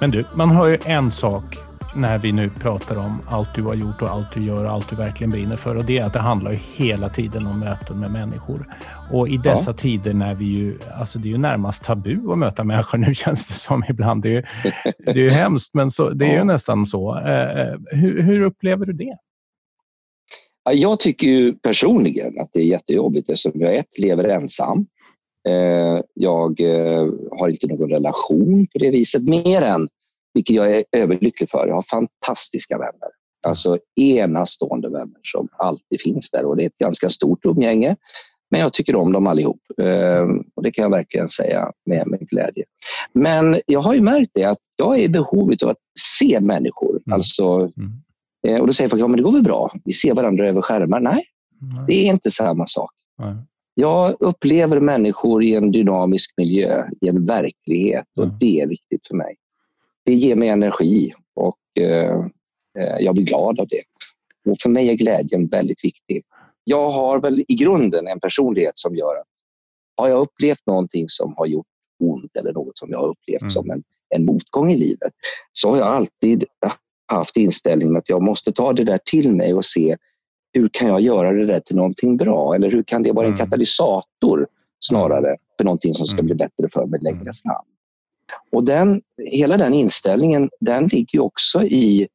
Men 0.00 0.10
du, 0.10 0.24
man 0.34 0.50
hör 0.50 0.66
ju 0.66 0.78
en 0.84 1.10
sak 1.10 1.65
när 1.96 2.18
vi 2.18 2.32
nu 2.32 2.50
pratar 2.50 2.96
om 2.96 3.20
allt 3.26 3.54
du 3.54 3.62
har 3.62 3.74
gjort 3.74 4.02
och 4.02 4.10
allt 4.10 4.34
du 4.34 4.44
gör 4.44 4.64
och 4.64 4.70
allt 4.70 4.90
du 4.90 4.96
verkligen 4.96 5.30
brinner 5.30 5.56
för. 5.56 5.76
Och 5.76 5.84
det 5.84 5.98
är 5.98 6.04
att 6.04 6.12
det 6.12 6.18
handlar 6.18 6.52
ju 6.52 6.58
hela 6.58 7.08
tiden 7.08 7.46
om 7.46 7.60
möten 7.60 8.00
med 8.00 8.10
människor. 8.10 8.76
Och 9.12 9.28
i 9.28 9.36
dessa 9.36 9.70
ja. 9.70 9.74
tider 9.74 10.14
när 10.14 10.34
vi 10.34 10.44
ju, 10.44 10.78
alltså 10.98 11.18
det 11.18 11.28
är 11.28 11.30
ju 11.30 11.38
närmast 11.38 11.84
tabu 11.84 12.32
att 12.32 12.38
möta 12.38 12.64
människor 12.64 12.98
nu 13.06 13.14
känns 13.14 13.48
det 13.48 13.54
som 13.54 13.84
ibland. 13.88 14.22
Det 14.22 14.28
är 14.28 14.32
ju, 14.32 14.42
det 14.98 15.10
är 15.10 15.14
ju 15.14 15.30
hemskt, 15.30 15.74
men 15.74 15.90
så, 15.90 16.10
det 16.10 16.24
är 16.24 16.38
ju 16.38 16.44
nästan 16.44 16.86
så. 16.86 17.18
Eh, 17.18 17.60
eh, 17.60 17.74
hur, 17.90 18.22
hur 18.22 18.42
upplever 18.42 18.86
du 18.86 18.92
det? 18.92 19.16
Jag 20.72 21.00
tycker 21.00 21.26
ju 21.26 21.54
personligen 21.54 22.40
att 22.40 22.50
det 22.52 22.60
är 22.60 22.64
jättejobbigt 22.64 23.30
eftersom 23.30 23.60
jag 23.60 23.76
ett, 23.76 23.98
lever 23.98 24.24
ensam. 24.24 24.86
Eh, 25.48 26.00
jag 26.14 26.60
har 27.30 27.48
inte 27.48 27.66
någon 27.66 27.90
relation 27.90 28.66
på 28.72 28.78
det 28.78 28.90
viset, 28.90 29.22
mer 29.28 29.62
än 29.62 29.88
vilket 30.36 30.56
jag 30.56 30.76
är 30.76 30.84
överlycklig 30.92 31.50
för. 31.50 31.66
Jag 31.66 31.74
har 31.74 31.82
fantastiska 31.82 32.78
vänner. 32.78 33.10
Alltså 33.46 33.78
enastående 34.00 34.88
vänner 34.88 35.20
som 35.22 35.48
alltid 35.58 36.00
finns 36.00 36.30
där 36.30 36.44
och 36.44 36.56
det 36.56 36.62
är 36.62 36.66
ett 36.66 36.78
ganska 36.78 37.08
stort 37.08 37.46
umgänge. 37.46 37.96
Men 38.50 38.60
jag 38.60 38.72
tycker 38.72 38.96
om 38.96 39.12
dem 39.12 39.26
allihop 39.26 39.60
ehm, 39.82 40.44
och 40.54 40.62
det 40.62 40.70
kan 40.70 40.82
jag 40.82 40.90
verkligen 40.90 41.28
säga 41.28 41.72
med, 41.86 42.06
med 42.06 42.28
glädje. 42.28 42.64
Men 43.12 43.60
jag 43.66 43.80
har 43.80 43.94
ju 43.94 44.00
märkt 44.00 44.30
det 44.34 44.44
att 44.44 44.58
jag 44.76 44.98
är 44.98 45.02
i 45.02 45.08
behov 45.08 45.54
av 45.62 45.68
att 45.68 45.76
se 45.98 46.40
människor. 46.40 46.90
Mm. 46.90 47.14
Alltså, 47.14 47.44
mm. 47.58 47.92
Eh, 48.46 48.60
och 48.60 48.66
då 48.66 48.72
säger 48.72 48.88
folk, 48.88 49.02
ja 49.02 49.08
men 49.08 49.16
det 49.16 49.22
går 49.22 49.32
väl 49.32 49.42
bra, 49.42 49.72
vi 49.84 49.92
ser 49.92 50.14
varandra 50.14 50.48
över 50.48 50.62
skärmar. 50.62 51.00
Nej, 51.00 51.24
mm. 51.62 51.86
det 51.86 51.94
är 51.94 52.12
inte 52.12 52.30
samma 52.30 52.66
sak. 52.66 52.90
Jag 53.74 54.16
upplever 54.20 54.80
människor 54.80 55.44
i 55.44 55.54
en 55.54 55.70
dynamisk 55.70 56.34
miljö, 56.36 56.84
i 57.00 57.08
en 57.08 57.26
verklighet 57.26 58.06
och 58.16 58.28
det 58.28 58.60
är 58.60 58.66
viktigt 58.66 59.06
för 59.06 59.14
mig 59.14 59.36
det 60.06 60.14
ger 60.14 60.36
mig 60.36 60.48
energi 60.48 61.14
och 61.34 61.82
eh, 61.82 62.18
eh, 62.78 62.96
jag 63.00 63.14
blir 63.14 63.24
glad 63.24 63.60
av 63.60 63.68
det. 63.68 63.82
Och 64.50 64.56
för 64.60 64.68
mig 64.68 64.90
är 64.90 64.94
glädjen 64.94 65.46
väldigt 65.46 65.84
viktig. 65.84 66.24
Jag 66.64 66.90
har 66.90 67.20
väl 67.20 67.44
i 67.48 67.54
grunden 67.54 68.08
en 68.08 68.20
personlighet 68.20 68.78
som 68.78 68.96
gör 68.96 69.16
att 69.16 69.26
har 69.96 70.08
jag 70.08 70.20
upplevt 70.20 70.66
någonting 70.66 71.04
som 71.08 71.34
har 71.36 71.46
gjort 71.46 71.66
ont 72.00 72.36
eller 72.36 72.52
något 72.52 72.78
som 72.78 72.90
jag 72.90 72.98
har 72.98 73.08
upplevt 73.08 73.40
mm. 73.40 73.50
som 73.50 73.70
en, 73.70 73.82
en 74.08 74.24
motgång 74.24 74.72
i 74.72 74.78
livet 74.78 75.12
så 75.52 75.70
har 75.70 75.76
jag 75.76 75.86
alltid 75.86 76.44
haft 77.06 77.36
inställningen 77.36 77.96
att 77.96 78.08
jag 78.08 78.22
måste 78.22 78.52
ta 78.52 78.72
det 78.72 78.84
där 78.84 78.98
till 79.04 79.32
mig 79.32 79.54
och 79.54 79.64
se 79.64 79.96
hur 80.52 80.68
kan 80.72 80.88
jag 80.88 81.00
göra 81.00 81.32
det 81.32 81.46
där 81.46 81.60
till 81.60 81.76
någonting 81.76 82.16
bra? 82.16 82.54
Eller 82.54 82.70
hur 82.70 82.82
kan 82.82 83.02
det 83.02 83.12
vara 83.12 83.26
en 83.26 83.32
mm. 83.32 83.46
katalysator 83.46 84.46
snarare 84.80 85.36
för 85.56 85.64
någonting 85.64 85.94
som 85.94 86.06
ska 86.06 86.18
mm. 86.18 86.26
bli 86.26 86.34
bättre 86.34 86.68
för 86.72 86.86
mig 86.86 87.00
längre 87.02 87.20
mm. 87.20 87.34
fram? 87.34 87.64
Och 88.56 88.64
den, 88.64 89.02
hela 89.30 89.56
den 89.56 89.74
inställningen 89.74 90.50
den 90.60 90.86
ligger 90.86 91.20
också 91.20 91.62
i 91.62 92.08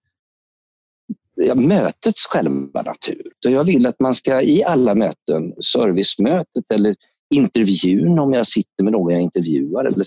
ja, 1.36 1.56
mötets 1.56 2.26
själva 2.26 2.82
natur. 2.82 3.32
Jag 3.40 3.64
vill 3.64 3.88
att 3.88 4.00
man 4.00 4.14
ska 4.14 4.42
i 4.42 4.64
alla 4.64 4.96
möten, 4.96 5.54
servicemötet 5.74 6.72
eller 6.74 6.96
intervjun 7.34 8.20
om 8.20 8.34
jag 8.34 8.48
sitter 8.48 8.84
med 8.84 8.94
någon 8.94 9.14
jag 9.14 9.22
intervjuar 9.22 9.86
eller 9.86 10.06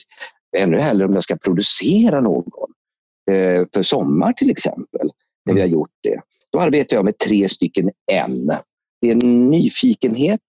ännu 0.57 0.79
hellre 0.79 1.07
om 1.07 1.15
jag 1.15 1.25
ska 1.25 1.37
producera 1.37 2.21
någon 2.21 2.73
eh, 3.31 3.67
för 3.75 3.83
sommar 3.83 4.33
till 4.33 4.51
exempel, 4.51 5.11
när 5.45 5.55
vi 5.55 5.61
har 5.61 5.69
gjort 5.69 5.97
det. 6.03 6.21
Då 6.53 6.61
arbetar 6.61 6.97
jag 6.97 7.05
med 7.05 7.19
tre 7.19 7.49
stycken 7.49 7.91
N. 8.13 8.53
Det 9.01 9.11
är 9.11 9.15
nyfikenhet, 9.51 10.41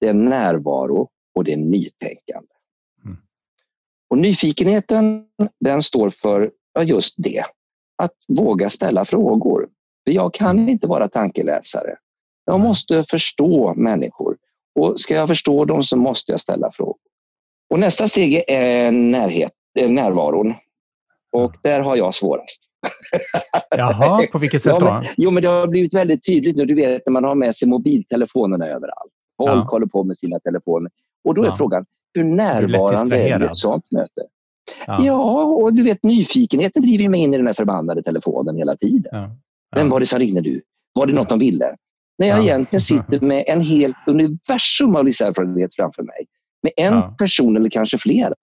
det 0.00 0.08
är 0.08 0.14
närvaro 0.14 1.08
och 1.34 1.44
det 1.44 1.52
är 1.52 1.56
nytänkande. 1.56 2.55
Och 4.10 4.18
nyfikenheten 4.18 5.24
den 5.60 5.82
står 5.82 6.10
för 6.10 6.50
just 6.82 7.14
det, 7.18 7.44
att 8.02 8.12
våga 8.28 8.70
ställa 8.70 9.04
frågor. 9.04 9.68
För 10.04 10.14
jag 10.14 10.34
kan 10.34 10.68
inte 10.68 10.86
vara 10.86 11.08
tankeläsare. 11.08 11.96
Jag 12.44 12.60
måste 12.60 13.04
förstå 13.04 13.74
människor. 13.74 14.36
Och 14.74 15.00
ska 15.00 15.14
jag 15.14 15.28
förstå 15.28 15.64
dem 15.64 15.82
så 15.82 15.96
måste 15.96 16.32
jag 16.32 16.40
ställa 16.40 16.72
frågor. 16.72 16.96
Och 17.70 17.78
nästa 17.78 18.08
steg 18.08 18.44
är 18.48 18.90
närhet, 18.90 19.52
närvaron. 19.74 20.54
Och 21.32 21.54
där 21.62 21.80
har 21.80 21.96
jag 21.96 22.14
svårast. 22.14 22.62
Jaha, 23.70 24.26
på 24.32 24.38
vilket 24.38 24.62
sätt 24.62 24.80
då? 24.80 24.86
Ja, 24.86 25.00
men, 25.00 25.14
jo, 25.16 25.30
men 25.30 25.42
det 25.42 25.48
har 25.48 25.66
blivit 25.66 25.94
väldigt 25.94 26.26
tydligt 26.26 26.56
nu. 26.56 26.64
Du 26.66 26.74
vet 26.74 27.02
när 27.06 27.12
man 27.12 27.24
har 27.24 27.34
med 27.34 27.56
sig 27.56 27.68
mobiltelefonerna 27.68 28.66
överallt. 28.66 29.12
Folk 29.36 29.50
ja. 29.50 29.68
håller 29.70 29.86
på 29.86 30.04
med 30.04 30.16
sina 30.16 30.40
telefoner. 30.40 30.90
Och 31.24 31.34
då 31.34 31.42
är 31.42 31.46
ja. 31.46 31.56
frågan, 31.56 31.86
hur 32.16 32.24
närvarande 32.24 33.18
är, 33.18 33.40
är 33.40 33.44
ett 33.44 33.58
sånt 33.58 33.90
möte? 33.90 34.22
Ja. 34.86 35.04
ja. 35.04 35.44
och 35.44 35.74
du 35.74 35.82
vet 35.82 36.02
nyfikenheten 36.02 36.82
driver 36.82 37.08
mig 37.08 37.20
in 37.20 37.34
i 37.34 37.36
den 37.36 37.46
här 37.46 37.54
förbannade 37.54 38.02
telefonen 38.02 38.56
hela 38.56 38.76
tiden. 38.76 39.10
Ja. 39.12 39.30
Vem 39.76 39.88
var 39.88 40.00
det 40.00 40.06
som 40.06 40.18
ringde 40.18 40.40
du? 40.40 40.62
Var 40.94 41.06
det 41.06 41.12
något 41.12 41.28
de 41.28 41.38
ville? 41.38 41.76
När 42.18 42.26
jag 42.26 42.42
egentligen 42.42 42.80
sitter 42.80 43.20
med 43.20 43.44
en 43.46 43.60
helt 43.60 43.96
universum 44.06 44.96
av 44.96 45.04
livserfarenhet 45.04 45.74
framför 45.74 46.02
mig. 46.02 46.26
Med 46.62 46.72
en 46.76 47.16
person 47.16 47.56
eller 47.56 47.70
kanske 47.70 47.98
flera. 47.98 48.34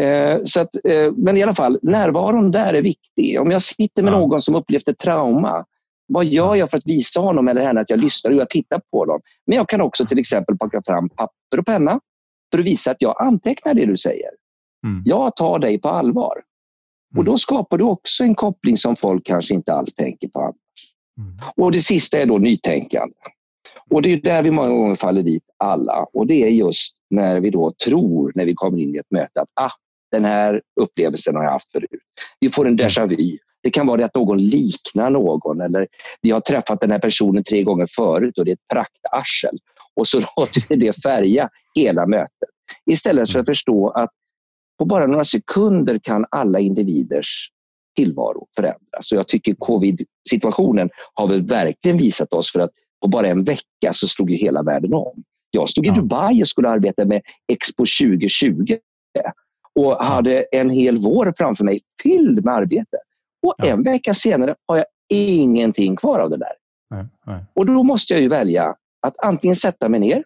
Eh, 0.00 0.44
så 0.44 0.60
att, 0.60 0.68
eh, 0.84 1.12
men 1.16 1.36
i 1.36 1.42
alla 1.42 1.54
fall, 1.54 1.78
närvaron 1.82 2.50
där 2.50 2.74
är 2.74 2.82
viktig. 2.82 3.40
Om 3.40 3.50
jag 3.50 3.62
sitter 3.62 4.02
med 4.02 4.12
någon 4.12 4.42
som 4.42 4.54
upplevt 4.54 4.88
ett 4.88 4.98
trauma, 4.98 5.64
vad 6.08 6.24
gör 6.24 6.54
jag 6.54 6.70
för 6.70 6.78
att 6.78 6.86
visa 6.86 7.20
honom 7.20 7.48
eller 7.48 7.64
henne 7.64 7.80
att 7.80 7.90
jag 7.90 7.98
lyssnar 7.98 8.30
och 8.30 8.36
jag 8.36 8.50
tittar 8.50 8.80
på 8.90 9.04
dem? 9.04 9.20
Men 9.46 9.56
jag 9.56 9.68
kan 9.68 9.80
också 9.80 10.06
till 10.06 10.18
exempel 10.18 10.58
plocka 10.58 10.82
fram 10.86 11.08
papper 11.08 11.58
och 11.58 11.66
penna 11.66 12.00
för 12.50 12.58
att 12.58 12.64
visa 12.64 12.90
att 12.90 12.96
jag 13.00 13.22
antecknar 13.22 13.74
det 13.74 13.86
du 13.86 13.96
säger. 13.96 14.30
Mm. 14.86 15.02
Jag 15.04 15.36
tar 15.36 15.58
dig 15.58 15.80
på 15.80 15.88
allvar. 15.88 16.32
Mm. 17.12 17.18
Och 17.18 17.24
Då 17.24 17.38
skapar 17.38 17.78
du 17.78 17.84
också 17.84 18.24
en 18.24 18.34
koppling 18.34 18.76
som 18.76 18.96
folk 18.96 19.26
kanske 19.26 19.54
inte 19.54 19.72
alls 19.72 19.94
tänker 19.94 20.28
på 20.28 20.40
annars. 20.40 20.56
Mm. 21.18 21.38
Och 21.56 21.72
Det 21.72 21.80
sista 21.80 22.18
är 22.18 22.26
då 22.26 22.38
nytänkande. 22.38 23.14
Och 23.90 24.02
Det 24.02 24.12
är 24.12 24.16
där 24.16 24.42
vi 24.42 24.50
många 24.50 24.68
gånger 24.68 24.94
faller 24.94 25.22
dit 25.22 25.44
alla. 25.58 26.06
Och 26.12 26.26
Det 26.26 26.42
är 26.42 26.50
just 26.50 26.96
när 27.10 27.40
vi 27.40 27.50
då 27.50 27.72
tror, 27.84 28.32
när 28.34 28.44
vi 28.44 28.54
kommer 28.54 28.78
in 28.78 28.94
i 28.94 28.98
ett 28.98 29.10
möte, 29.10 29.40
att 29.40 29.50
ah, 29.54 29.70
den 30.10 30.24
här 30.24 30.62
upplevelsen 30.80 31.36
har 31.36 31.44
jag 31.44 31.50
haft 31.50 31.72
förut. 31.72 31.90
Vi 32.40 32.50
får 32.50 32.66
en 32.66 32.72
mm. 32.72 32.86
déjà 32.86 33.06
vu. 33.06 33.38
Det 33.62 33.70
kan 33.70 33.86
vara 33.86 34.04
att 34.04 34.14
någon 34.14 34.38
liknar 34.38 35.10
någon 35.10 35.60
eller 35.60 35.86
vi 36.22 36.30
har 36.30 36.40
träffat 36.40 36.80
den 36.80 36.90
här 36.90 36.98
personen 36.98 37.44
tre 37.44 37.62
gånger 37.62 37.88
förut 37.96 38.38
och 38.38 38.44
det 38.44 38.50
är 38.50 38.54
ett 38.54 38.68
praktarsel. 38.72 39.58
Och 39.96 40.08
så 40.08 40.18
låter 40.36 40.68
vi 40.68 40.76
det 40.76 41.02
färga 41.02 41.48
hela 41.74 42.06
mötet. 42.06 42.50
Istället 42.90 43.30
för 43.30 43.40
att 43.40 43.46
förstå 43.46 43.88
att 43.88 44.10
på 44.78 44.84
bara 44.84 45.06
några 45.06 45.24
sekunder 45.24 45.98
kan 46.02 46.26
alla 46.30 46.58
individers 46.58 47.50
tillvaro 47.96 48.46
förändras. 48.56 49.12
Och 49.12 49.18
jag 49.18 49.28
tycker 49.28 49.54
covid-situationen 49.54 50.90
har 51.14 51.28
väl 51.28 51.46
verkligen 51.46 51.98
visat 51.98 52.32
oss 52.32 52.52
för 52.52 52.60
att 52.60 52.70
på 53.02 53.08
bara 53.08 53.26
en 53.26 53.44
vecka 53.44 53.92
så 53.92 54.08
slog 54.08 54.30
ju 54.30 54.36
hela 54.36 54.62
världen 54.62 54.94
om. 54.94 55.22
Jag 55.50 55.68
stod 55.68 55.86
i 55.86 55.90
Dubai 55.90 56.42
och 56.42 56.48
skulle 56.48 56.68
arbeta 56.68 57.04
med 57.04 57.22
Expo 57.52 57.84
2020 58.02 58.76
och 59.74 59.96
hade 60.04 60.46
en 60.52 60.70
hel 60.70 60.98
vår 60.98 61.34
framför 61.36 61.64
mig 61.64 61.80
fylld 62.02 62.44
med 62.44 62.54
arbete. 62.54 62.96
Och 63.46 63.54
ja. 63.58 63.66
en 63.66 63.82
vecka 63.82 64.14
senare 64.14 64.54
har 64.66 64.76
jag 64.76 64.86
ingenting 65.08 65.96
kvar 65.96 66.20
av 66.20 66.30
det 66.30 66.36
där. 66.36 66.52
Nej, 66.90 67.06
nej. 67.26 67.44
Och 67.54 67.66
då 67.66 67.82
måste 67.82 68.12
jag 68.12 68.22
ju 68.22 68.28
välja 68.28 68.74
att 69.00 69.14
antingen 69.18 69.56
sätta 69.56 69.88
mig 69.88 70.00
ner 70.00 70.24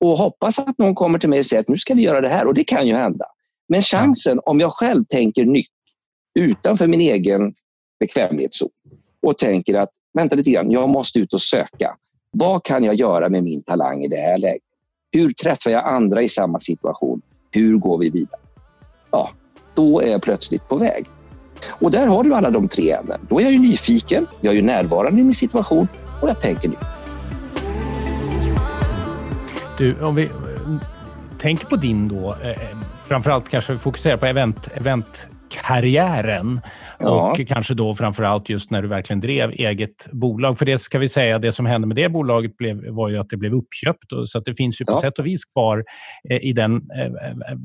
och 0.00 0.18
hoppas 0.18 0.58
att 0.58 0.78
någon 0.78 0.94
kommer 0.94 1.18
till 1.18 1.28
mig 1.28 1.38
och 1.38 1.46
säger 1.46 1.60
att 1.60 1.68
nu 1.68 1.78
ska 1.78 1.94
vi 1.94 2.02
göra 2.02 2.20
det 2.20 2.28
här. 2.28 2.46
Och 2.46 2.54
det 2.54 2.64
kan 2.64 2.86
ju 2.86 2.94
hända. 2.94 3.26
Men 3.68 3.82
chansen, 3.82 4.40
om 4.44 4.60
jag 4.60 4.72
själv 4.72 5.04
tänker 5.04 5.44
nytt 5.44 5.66
utanför 6.34 6.86
min 6.86 7.00
egen 7.00 7.54
bekvämlighetszon 8.00 8.68
och 9.22 9.38
tänker 9.38 9.78
att 9.78 9.90
vänta 10.12 10.36
lite 10.36 10.50
grann, 10.50 10.70
jag 10.70 10.88
måste 10.88 11.18
ut 11.18 11.34
och 11.34 11.42
söka. 11.42 11.96
Vad 12.30 12.64
kan 12.64 12.84
jag 12.84 12.94
göra 12.94 13.28
med 13.28 13.44
min 13.44 13.62
talang 13.62 14.04
i 14.04 14.08
det 14.08 14.16
här 14.16 14.38
läget? 14.38 14.62
Hur 15.12 15.32
träffar 15.32 15.70
jag 15.70 15.84
andra 15.84 16.22
i 16.22 16.28
samma 16.28 16.60
situation? 16.60 17.22
Hur 17.50 17.78
går 17.78 17.98
vi 17.98 18.10
vidare? 18.10 18.40
Ja, 19.10 19.30
då 19.74 20.00
är 20.00 20.10
jag 20.10 20.22
plötsligt 20.22 20.68
på 20.68 20.76
väg. 20.76 21.06
Och 21.68 21.90
där 21.90 22.06
har 22.06 22.24
du 22.24 22.34
alla 22.34 22.50
de 22.50 22.68
tre 22.68 22.90
ämnen. 22.90 23.20
Då 23.28 23.38
är 23.38 23.42
jag 23.42 23.52
ju 23.52 23.58
nyfiken, 23.58 24.26
jag 24.40 24.52
är 24.52 24.56
ju 24.56 24.62
närvarande 24.62 25.20
i 25.20 25.24
min 25.24 25.34
situation 25.34 25.88
och 26.22 26.28
jag 26.28 26.40
tänker 26.40 26.68
nytt. 26.68 26.97
Du, 29.78 30.00
om 30.00 30.14
vi 30.14 30.30
tänker 31.38 31.66
på 31.66 31.76
din 31.76 32.08
då, 32.08 32.36
eh, 32.42 32.50
eh 32.50 32.78
framförallt 33.08 33.48
kanske 33.48 33.78
fokusera 33.78 34.18
på 34.18 34.26
event, 34.26 34.68
eventkarriären 34.74 36.60
ja. 36.98 37.30
och 37.30 37.48
kanske 37.48 37.74
då 37.74 37.94
framförallt 37.94 38.48
just 38.48 38.70
när 38.70 38.82
du 38.82 38.88
verkligen 38.88 39.20
drev 39.20 39.50
eget 39.50 40.08
bolag. 40.12 40.58
För 40.58 40.64
det 40.64 40.78
ska 40.78 40.98
vi 40.98 41.08
säga, 41.08 41.38
det 41.38 41.52
som 41.52 41.66
hände 41.66 41.86
med 41.86 41.96
det 41.96 42.08
bolaget 42.08 42.56
blev, 42.56 42.88
var 42.90 43.08
ju 43.08 43.18
att 43.18 43.30
det 43.30 43.36
blev 43.36 43.54
uppköpt. 43.54 44.12
Och, 44.12 44.28
så 44.28 44.38
att 44.38 44.44
det 44.44 44.54
finns 44.54 44.80
ju 44.80 44.84
på 44.84 44.92
ja. 44.92 45.00
sätt 45.00 45.18
och 45.18 45.26
vis 45.26 45.44
kvar 45.44 45.84
eh, 46.30 46.44
i 46.44 46.52
den 46.52 46.74
eh, 46.74 47.12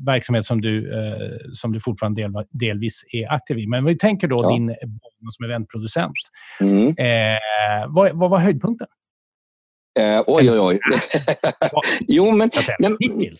verksamhet 0.05 0.45
som 0.45 0.61
du, 0.61 0.93
eh, 0.93 1.37
som 1.53 1.71
du 1.71 1.79
fortfarande 1.79 2.21
del, 2.21 2.31
delvis 2.51 3.03
är 3.11 3.33
aktiv 3.33 3.59
i. 3.59 3.67
Men 3.67 3.85
vi 3.85 3.97
tänker 3.97 4.27
då 4.27 4.43
ja. 4.43 4.49
din 4.49 4.65
bana 4.67 5.31
som 5.31 5.45
eventproducent. 5.45 6.13
Mm. 6.61 6.95
Vad, 7.87 8.11
vad 8.13 8.29
var 8.29 8.37
höjdpunkten? 8.37 8.87
Eh, 9.99 10.23
oj, 10.27 10.51
oj, 10.51 10.59
oj. 10.59 10.79
jo, 12.07 12.31
men... 12.31 12.51
Hittills. 12.99 13.39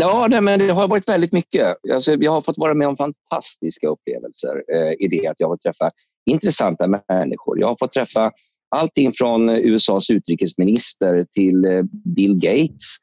Ja, 0.00 0.26
nej, 0.30 0.40
men 0.40 0.58
det 0.58 0.72
har 0.72 0.88
varit 0.88 1.08
väldigt 1.08 1.32
mycket. 1.32 1.76
Alltså, 1.92 2.14
jag 2.14 2.32
har 2.32 2.40
fått 2.40 2.58
vara 2.58 2.74
med 2.74 2.88
om 2.88 2.96
fantastiska 2.96 3.88
upplevelser 3.88 4.64
eh, 4.72 4.92
i 4.98 5.08
det 5.08 5.26
att 5.26 5.36
jag 5.38 5.48
har 5.48 5.56
träffat 5.56 5.92
intressanta 6.30 6.86
människor. 6.86 7.60
Jag 7.60 7.68
har 7.68 7.76
fått 7.78 7.92
träffa 7.92 8.32
allting 8.76 9.12
från 9.12 9.48
USAs 9.50 10.10
utrikesminister 10.10 11.26
till 11.34 11.64
eh, 11.64 11.82
Bill 12.04 12.34
Gates. 12.34 12.96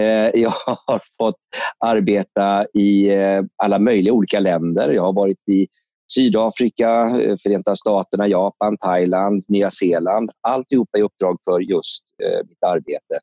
Eh, 0.00 0.40
jag 0.40 0.52
har 0.86 1.00
fått 1.18 1.36
arbeta 1.84 2.66
i 2.74 3.08
eh, 3.08 3.42
alla 3.56 3.78
möjliga 3.78 4.12
olika 4.12 4.40
länder. 4.40 4.88
Jag 4.90 5.02
har 5.02 5.12
varit 5.12 5.48
i 5.48 5.66
Sydafrika, 6.14 7.20
eh, 7.20 7.36
Förenta 7.42 7.76
Staterna, 7.76 8.28
Japan, 8.28 8.76
Thailand, 8.76 9.44
Nya 9.48 9.70
Zeeland. 9.70 10.30
Alltihopa 10.40 10.98
i 10.98 11.02
uppdrag 11.02 11.38
för 11.44 11.60
just 11.60 12.04
eh, 12.22 12.46
mitt 12.48 12.62
arbete 12.62 13.18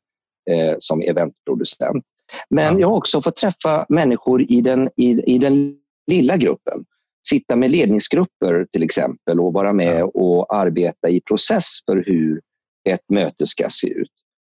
som 0.78 1.00
eventproducent. 1.00 2.04
Men 2.50 2.78
jag 2.78 2.88
har 2.88 2.96
också 2.96 3.20
fått 3.20 3.36
träffa 3.36 3.86
människor 3.88 4.42
i 4.42 4.60
den, 4.60 4.90
i, 4.96 5.34
i 5.34 5.38
den 5.38 5.76
lilla 6.10 6.36
gruppen. 6.36 6.84
Sitta 7.28 7.56
med 7.56 7.70
ledningsgrupper 7.70 8.66
till 8.72 8.82
exempel 8.82 9.40
och 9.40 9.52
vara 9.52 9.72
med 9.72 10.02
och 10.02 10.54
arbeta 10.54 11.08
i 11.08 11.20
process 11.20 11.64
för 11.86 12.04
hur 12.06 12.40
ett 12.88 13.04
möte 13.08 13.46
ska 13.46 13.68
se 13.70 13.88
ut. 13.88 14.10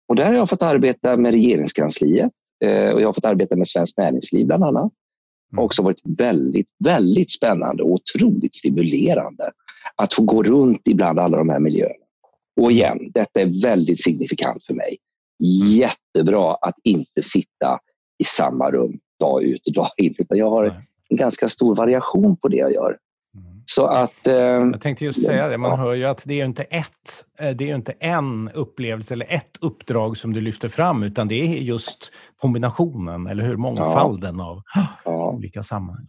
Och 0.07 0.15
där 0.15 0.25
har 0.25 0.33
jag 0.33 0.49
fått 0.49 0.61
arbeta 0.61 1.17
med 1.17 1.31
regeringskansliet 1.31 2.31
eh, 2.63 2.89
och 2.89 3.01
jag 3.01 3.07
har 3.07 3.13
fått 3.13 3.25
arbeta 3.25 3.55
med 3.55 3.67
Svenskt 3.67 3.97
Näringsliv 3.97 4.45
bland 4.45 4.63
annat. 4.63 4.91
Mm. 5.51 5.55
Det 5.55 5.61
har 5.61 5.65
också 5.65 5.81
varit 5.81 6.01
väldigt, 6.03 6.67
väldigt 6.83 7.31
spännande 7.31 7.83
och 7.83 7.91
otroligt 7.91 8.55
stimulerande 8.55 9.51
att 9.95 10.13
få 10.13 10.21
gå 10.21 10.43
runt 10.43 10.87
ibland 10.87 11.19
alla 11.19 11.37
de 11.37 11.49
här 11.49 11.59
miljöerna. 11.59 12.05
Och 12.61 12.71
igen, 12.71 13.11
detta 13.13 13.41
är 13.41 13.61
väldigt 13.61 14.03
signifikant 14.03 14.65
för 14.65 14.73
mig 14.73 14.97
jättebra 15.77 16.55
att 16.61 16.75
inte 16.83 17.21
sitta 17.21 17.79
i 18.17 18.23
samma 18.23 18.71
rum 18.71 18.99
dag 19.19 19.43
ut 19.43 19.67
och 19.67 19.73
dag 19.73 19.87
in. 19.97 20.15
Utan 20.17 20.37
jag 20.37 20.49
har 20.49 20.83
en 21.09 21.17
ganska 21.17 21.49
stor 21.49 21.75
variation 21.75 22.37
på 22.37 22.47
det 22.47 22.57
jag 22.57 22.73
gör. 22.73 22.97
Så 23.69 23.87
att, 23.87 24.27
eh, 24.27 24.35
jag 24.35 24.81
tänkte 24.81 25.05
just 25.05 25.25
säga 25.25 25.47
det, 25.47 25.57
man 25.57 25.71
ja. 25.71 25.77
hör 25.77 25.93
ju 25.93 26.05
att 26.05 26.23
det 26.25 26.41
är 26.41 26.45
inte 26.45 26.63
ett, 26.63 27.25
eh, 27.39 27.49
det 27.49 27.69
är 27.69 27.75
inte 27.75 27.91
en 27.91 28.49
upplevelse 28.49 29.13
eller 29.13 29.33
ett 29.33 29.57
uppdrag 29.61 30.17
som 30.17 30.33
du 30.33 30.41
lyfter 30.41 30.69
fram, 30.69 31.03
utan 31.03 31.27
det 31.27 31.35
är 31.35 31.45
just 31.45 32.13
kombinationen, 32.37 33.27
eller 33.27 33.43
hur? 33.43 33.55
Mångfalden 33.55 34.39
ja. 34.39 34.45
av 34.45 34.61
ja. 35.05 35.31
olika 35.31 35.63
sammanhang. 35.63 36.07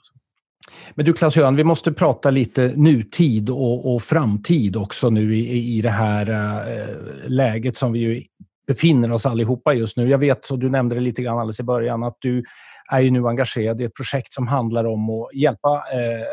Men 0.94 1.06
du 1.06 1.12
Claes-Göran, 1.12 1.56
vi 1.56 1.64
måste 1.64 1.92
prata 1.92 2.30
lite 2.30 2.72
nutid 2.76 3.50
och, 3.50 3.94
och 3.94 4.02
framtid 4.02 4.76
också 4.76 5.10
nu 5.10 5.36
i, 5.36 5.76
i 5.78 5.80
det 5.80 5.90
här 5.90 6.30
äh, 6.30 6.86
läget 7.26 7.76
som 7.76 7.92
vi 7.92 7.98
ju 7.98 8.22
befinner 8.66 9.12
oss 9.12 9.26
allihopa 9.26 9.74
just 9.74 9.96
nu. 9.96 10.08
Jag 10.08 10.18
vet, 10.18 10.50
och 10.50 10.58
du 10.58 10.70
nämnde 10.70 10.94
det 10.94 11.00
lite 11.00 11.22
grann 11.22 11.38
alldeles 11.38 11.60
i 11.60 11.62
början, 11.62 12.02
att 12.02 12.16
du 12.18 12.44
är 12.92 13.00
ju 13.00 13.10
nu 13.10 13.28
engagerad 13.28 13.80
i 13.80 13.84
ett 13.84 13.94
projekt 13.94 14.32
som 14.32 14.46
handlar 14.46 14.84
om 14.84 15.10
att 15.10 15.34
hjälpa 15.34 15.68
eh, 15.68 16.26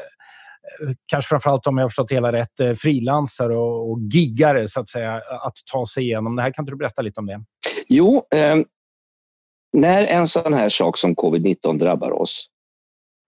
kanske 1.07 1.29
framförallt 1.29 1.67
om 1.67 1.77
jag 1.77 1.83
har 1.83 1.89
förstått 1.89 2.11
hela 2.11 2.31
rätt, 2.31 2.59
eh, 2.59 2.73
frilansare 2.73 3.57
och, 3.57 3.91
och 3.91 3.99
giggare 3.99 4.67
så 4.67 4.79
att 4.79 4.89
säga, 4.89 5.15
att 5.15 5.55
ta 5.73 5.85
sig 5.85 6.03
igenom 6.03 6.35
det 6.35 6.41
här. 6.41 6.51
Kan 6.51 6.63
inte 6.63 6.71
du 6.71 6.77
berätta 6.77 7.01
lite 7.01 7.19
om 7.19 7.25
det? 7.25 7.43
Jo, 7.87 8.23
eh, 8.31 8.55
när 9.73 10.03
en 10.03 10.27
sån 10.27 10.53
här 10.53 10.69
sak 10.69 10.97
som 10.97 11.15
covid-19 11.15 11.79
drabbar 11.79 12.11
oss 12.11 12.49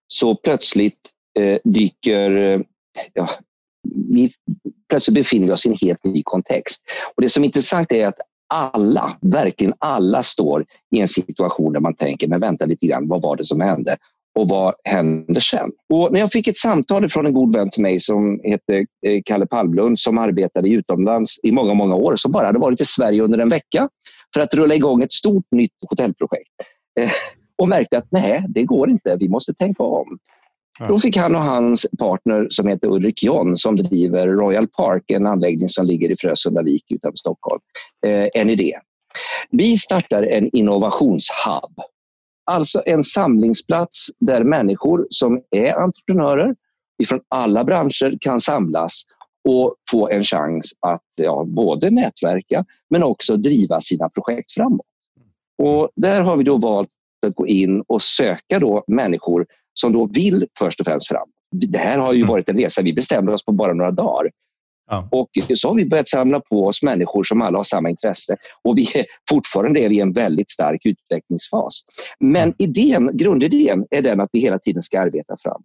så 0.07 0.35
plötsligt 0.35 1.11
eh, 1.39 1.59
dyker... 1.63 2.31
Eh, 2.37 2.59
ja, 3.13 3.29
vi, 4.09 4.31
plötsligt 4.89 5.15
befinner 5.15 5.47
vi 5.47 5.53
oss 5.53 5.65
i 5.65 5.69
en 5.69 5.77
helt 5.81 6.03
ny 6.03 6.23
kontext. 6.23 6.85
Och 7.15 7.21
Det 7.21 7.29
som 7.29 7.43
är 7.43 7.45
intressant 7.45 7.91
är 7.91 8.07
att 8.07 8.19
alla, 8.47 9.17
verkligen 9.21 9.73
alla 9.79 10.23
står 10.23 10.65
i 10.95 10.99
en 10.99 11.07
situation 11.07 11.73
där 11.73 11.79
man 11.79 11.95
tänker, 11.95 12.27
men 12.27 12.39
vänta 12.39 12.65
lite 12.65 12.87
grann, 12.87 13.07
vad 13.07 13.21
var 13.21 13.35
det 13.35 13.45
som 13.45 13.61
hände? 13.61 13.97
Och 14.37 14.49
vad 14.49 14.73
händer 14.83 15.41
sen? 15.41 15.71
Och 15.93 16.11
när 16.11 16.19
jag 16.19 16.31
fick 16.31 16.47
ett 16.47 16.57
samtal 16.57 17.09
från 17.09 17.25
en 17.25 17.33
god 17.33 17.55
vän 17.55 17.69
till 17.69 17.81
mig 17.81 17.99
som 17.99 18.39
heter 18.43 18.85
eh, 19.05 19.21
Kalle 19.25 19.45
Palmlund 19.45 19.99
som 19.99 20.17
arbetade 20.17 20.69
utomlands 20.69 21.39
i 21.43 21.51
många, 21.51 21.73
många 21.73 21.95
år, 21.95 22.15
som 22.15 22.31
bara 22.31 22.45
hade 22.45 22.59
varit 22.59 22.81
i 22.81 22.85
Sverige 22.85 23.21
under 23.21 23.39
en 23.39 23.49
vecka 23.49 23.89
för 24.33 24.41
att 24.41 24.53
rulla 24.53 24.75
igång 24.75 25.03
ett 25.03 25.11
stort 25.11 25.45
nytt 25.51 25.71
hotellprojekt. 25.89 26.51
Eh, 26.99 27.09
och 27.57 27.67
märkte 27.67 27.97
att 27.97 28.07
nej, 28.11 28.45
det 28.49 28.63
går 28.63 28.89
inte. 28.89 29.17
Vi 29.19 29.29
måste 29.29 29.53
tänka 29.53 29.83
om. 29.83 30.17
Ja. 30.79 30.87
Då 30.87 30.99
fick 30.99 31.17
han 31.17 31.35
och 31.35 31.43
hans 31.43 31.85
partner 31.99 32.47
som 32.49 32.67
heter 32.67 32.87
Ulrik 32.87 33.23
John 33.23 33.57
som 33.57 33.75
driver 33.75 34.27
Royal 34.27 34.67
Park, 34.67 35.03
en 35.07 35.27
anläggning 35.27 35.69
som 35.69 35.85
ligger 35.85 36.11
i 36.11 36.15
Frösundavik 36.17 36.83
utanför 36.89 37.17
Stockholm, 37.17 37.61
eh, 38.05 38.27
en 38.33 38.49
idé. 38.49 38.73
Vi 39.51 39.77
startar 39.77 40.23
en 40.23 40.55
innovationshub. 40.55 41.81
Alltså 42.51 42.81
en 42.85 43.03
samlingsplats 43.03 44.07
där 44.19 44.43
människor 44.43 45.07
som 45.09 45.41
är 45.51 45.73
entreprenörer 45.73 46.55
ifrån 47.03 47.19
alla 47.27 47.63
branscher 47.63 48.17
kan 48.21 48.39
samlas 48.39 49.03
och 49.49 49.75
få 49.91 50.09
en 50.09 50.23
chans 50.23 50.73
att 50.79 51.03
ja, 51.15 51.43
både 51.47 51.89
nätverka 51.89 52.65
men 52.89 53.03
också 53.03 53.37
driva 53.37 53.81
sina 53.81 54.09
projekt 54.09 54.51
framåt. 54.51 54.85
Och 55.57 55.89
där 55.95 56.21
har 56.21 56.37
vi 56.37 56.43
då 56.43 56.57
valt 56.57 56.89
att 57.27 57.35
gå 57.35 57.47
in 57.47 57.83
och 57.87 58.01
söka 58.01 58.59
då 58.59 58.83
människor 58.87 59.45
som 59.73 59.93
då 59.93 60.05
vill 60.05 60.47
först 60.59 60.79
och 60.79 60.85
främst 60.85 61.07
fram. 61.07 61.29
Det 61.51 61.77
här 61.77 61.97
har 61.97 62.13
ju 62.13 62.19
mm. 62.19 62.29
varit 62.29 62.49
en 62.49 62.57
resa. 62.57 62.81
Vi 62.81 62.93
bestämde 62.93 63.33
oss 63.33 63.45
på 63.45 63.51
bara 63.51 63.73
några 63.73 63.91
dagar. 63.91 64.31
Ja. 64.89 65.09
Och 65.11 65.29
så 65.55 65.67
har 65.67 65.75
vi 65.75 65.85
börjat 65.85 66.07
samla 66.07 66.39
på 66.39 66.65
oss 66.65 66.83
människor 66.83 67.23
som 67.23 67.41
alla 67.41 67.57
har 67.57 67.63
samma 67.63 67.89
intresse. 67.89 68.37
Och 68.63 68.77
vi 68.77 68.81
är, 68.81 69.05
fortfarande 69.29 69.79
är 69.79 69.89
vi 69.89 69.97
i 69.97 69.99
en 69.99 70.13
väldigt 70.13 70.51
stark 70.51 70.85
utvecklingsfas. 70.85 71.81
Men 72.19 72.43
mm. 72.43 72.55
idén, 72.59 73.17
grundidén 73.17 73.85
är 73.89 74.01
den 74.01 74.21
att 74.21 74.29
vi 74.31 74.39
hela 74.39 74.59
tiden 74.59 74.81
ska 74.81 75.01
arbeta 75.01 75.37
fram. 75.37 75.61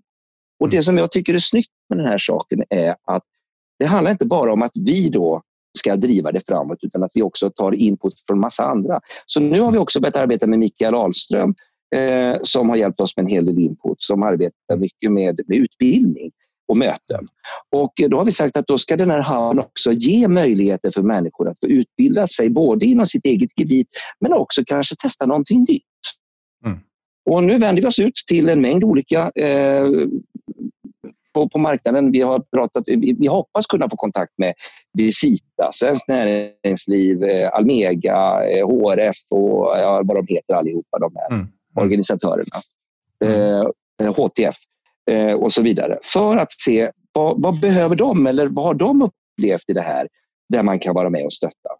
Och 0.60 0.68
Det 0.68 0.76
mm. 0.76 0.82
som 0.82 0.98
jag 0.98 1.12
tycker 1.12 1.34
är 1.34 1.38
snyggt 1.38 1.70
med 1.88 1.98
den 1.98 2.06
här 2.06 2.18
saken 2.18 2.62
är 2.70 2.96
att 3.04 3.22
det 3.78 3.86
handlar 3.86 4.10
inte 4.10 4.26
bara 4.26 4.52
om 4.52 4.62
att 4.62 4.72
vi 4.74 5.08
då 5.08 5.42
ska 5.78 5.96
driva 5.96 6.32
det 6.32 6.46
framåt 6.46 6.78
utan 6.82 7.02
att 7.02 7.10
vi 7.14 7.22
också 7.22 7.50
tar 7.50 7.72
input 7.72 8.14
från 8.26 8.40
massa 8.40 8.64
andra. 8.64 9.00
Så 9.26 9.40
nu 9.40 9.60
har 9.60 9.72
vi 9.72 9.78
också 9.78 10.00
börjat 10.00 10.16
arbeta 10.16 10.46
med 10.46 10.58
Mikael 10.58 10.94
Ahlström 10.94 11.54
eh, 11.94 12.36
som 12.42 12.68
har 12.68 12.76
hjälpt 12.76 13.00
oss 13.00 13.16
med 13.16 13.24
en 13.24 13.30
hel 13.30 13.46
del 13.46 13.58
input 13.58 14.02
som 14.02 14.22
arbetar 14.22 14.76
mycket 14.76 15.12
med, 15.12 15.40
med 15.46 15.58
utbildning 15.58 16.30
och 16.72 16.78
möten. 16.78 17.26
Och 17.70 17.92
då 18.08 18.16
har 18.16 18.24
vi 18.24 18.32
sagt 18.32 18.56
att 18.56 18.66
då 18.66 18.78
ska 18.78 18.96
den 18.96 19.10
här 19.10 19.20
hallen 19.20 19.58
också 19.58 19.92
ge 19.92 20.28
möjligheter 20.28 20.90
för 20.90 21.02
människor 21.02 21.48
att 21.48 21.60
få 21.60 21.66
utbilda 21.66 22.26
sig 22.26 22.50
både 22.50 22.86
inom 22.86 23.06
sitt 23.06 23.26
eget 23.26 23.50
gebit 23.56 23.88
men 24.20 24.32
också 24.32 24.62
kanske 24.66 24.96
testa 24.96 25.26
någonting 25.26 25.66
nytt. 25.68 25.82
Mm. 26.66 26.78
Och 27.30 27.44
nu 27.44 27.58
vänder 27.58 27.82
vi 27.82 27.88
oss 27.88 27.98
ut 27.98 28.14
till 28.28 28.48
en 28.48 28.60
mängd 28.60 28.84
olika 28.84 29.30
eh, 29.30 29.86
på, 31.34 31.48
på 31.48 31.58
marknaden. 31.58 32.12
Vi 32.12 32.20
har 32.20 32.38
pratat, 32.56 32.84
vi, 32.86 33.16
vi, 33.18 33.26
hoppas 33.26 33.66
kunna 33.66 33.90
få 33.90 33.96
kontakt 33.96 34.32
med 34.36 34.54
Visita, 34.92 35.72
Svenskt 35.72 36.08
Näringsliv, 36.08 37.24
eh, 37.24 37.50
Almega, 37.52 38.44
eh, 38.50 38.66
HRF 38.66 39.16
och 39.30 39.78
ja, 39.78 40.02
vad 40.04 40.16
de 40.16 40.34
heter 40.34 40.54
allihopa, 40.54 40.98
de 40.98 41.12
här 41.16 41.30
mm. 41.30 41.48
organisatörerna. 41.76 42.60
Mm. 43.24 43.66
Eh, 44.02 44.14
HTF 44.14 44.56
eh, 45.10 45.32
och 45.32 45.52
så 45.52 45.62
vidare. 45.62 45.98
För 46.02 46.36
att 46.36 46.52
se 46.52 46.90
vad, 47.12 47.42
vad, 47.42 47.60
behöver 47.60 47.96
de 47.96 48.26
eller 48.26 48.46
vad 48.46 48.64
har 48.64 48.74
de 48.74 49.02
upplevt 49.02 49.70
i 49.70 49.72
det 49.72 49.82
här 49.82 50.08
där 50.48 50.62
man 50.62 50.78
kan 50.78 50.94
vara 50.94 51.10
med 51.10 51.24
och 51.24 51.32
stötta. 51.32 51.70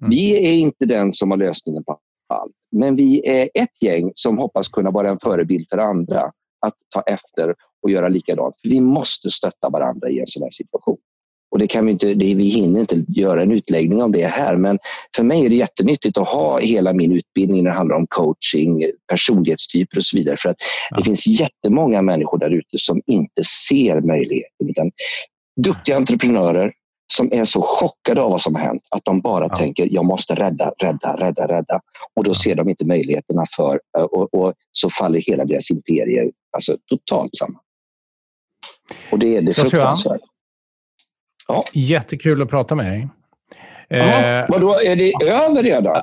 Mm. 0.00 0.10
Vi 0.10 0.46
är 0.48 0.52
inte 0.52 0.86
den 0.86 1.12
som 1.12 1.30
har 1.30 1.38
lösningen 1.38 1.84
på 1.84 1.98
allt, 2.28 2.52
men 2.76 2.96
vi 2.96 3.26
är 3.26 3.50
ett 3.54 3.82
gäng 3.82 4.10
som 4.14 4.38
hoppas 4.38 4.68
kunna 4.68 4.90
vara 4.90 5.10
en 5.10 5.18
förebild 5.18 5.66
för 5.70 5.78
andra 5.78 6.32
att 6.66 6.74
ta 6.94 7.02
efter 7.02 7.54
och 7.82 7.90
göra 7.90 8.08
likadant. 8.08 8.54
vi 8.62 8.80
måste 8.80 9.30
stötta 9.30 9.70
varandra 9.70 10.10
i 10.10 10.20
en 10.20 10.26
sån 10.26 10.42
här 10.42 10.50
situation. 10.50 10.98
Och 11.52 11.58
det 11.58 11.66
kan 11.66 11.86
vi, 11.86 11.92
inte, 11.92 12.14
det, 12.14 12.34
vi 12.34 12.44
hinner 12.44 12.80
inte 12.80 13.04
göra 13.08 13.42
en 13.42 13.52
utläggning 13.52 14.02
om 14.02 14.12
det 14.12 14.26
här, 14.26 14.56
men 14.56 14.78
för 15.16 15.24
mig 15.24 15.44
är 15.44 15.48
det 15.48 15.54
jättenyttigt 15.54 16.18
att 16.18 16.28
ha 16.28 16.58
hela 16.58 16.92
min 16.92 17.12
utbildning 17.12 17.64
när 17.64 17.70
det 17.70 17.76
handlar 17.76 17.96
om 17.96 18.06
coaching, 18.06 18.84
personlighetstyper 19.08 19.98
och 19.98 20.04
så 20.04 20.16
vidare. 20.16 20.36
För 20.36 20.48
att 20.48 20.56
ja. 20.90 20.96
det 20.96 21.04
finns 21.04 21.26
jättemånga 21.26 22.02
människor 22.02 22.38
där 22.38 22.50
ute 22.50 22.78
som 22.78 23.02
inte 23.06 23.44
ser 23.44 24.00
möjligheten. 24.00 24.68
Utan 24.68 24.90
duktiga 25.60 25.96
entreprenörer 25.96 26.72
som 27.12 27.32
är 27.32 27.44
så 27.44 27.62
chockade 27.62 28.22
av 28.22 28.30
vad 28.30 28.40
som 28.40 28.54
har 28.54 28.62
hänt 28.62 28.82
att 28.90 29.04
de 29.04 29.20
bara 29.20 29.44
ja. 29.48 29.56
tänker 29.56 29.88
jag 29.90 30.04
måste 30.04 30.34
rädda, 30.34 30.72
rädda, 30.78 31.16
rädda, 31.16 31.46
rädda. 31.46 31.80
Och 32.16 32.24
då 32.24 32.34
ser 32.34 32.54
de 32.54 32.68
inte 32.68 32.86
möjligheterna 32.86 33.44
för 33.56 33.80
och, 33.98 34.34
och 34.34 34.54
så 34.72 34.90
faller 34.90 35.20
hela 35.20 35.44
deras 35.44 35.70
imperier 35.70 36.30
alltså, 36.52 36.76
totalt 36.90 37.36
samman. 37.36 37.60
Och 39.10 39.18
det 39.18 39.36
är 39.36 39.42
det 39.42 39.54
fruktansvärt. 39.54 40.20
Ja. 41.48 41.64
Jättekul 41.72 42.42
att 42.42 42.50
prata 42.50 42.74
med 42.74 42.86
dig. 42.86 43.08
Aha, 44.00 44.22
eh, 44.22 44.44
vadå, 44.48 44.80
är 44.80 44.96
det 44.96 45.12
över 45.28 45.62
redan? 45.62 46.02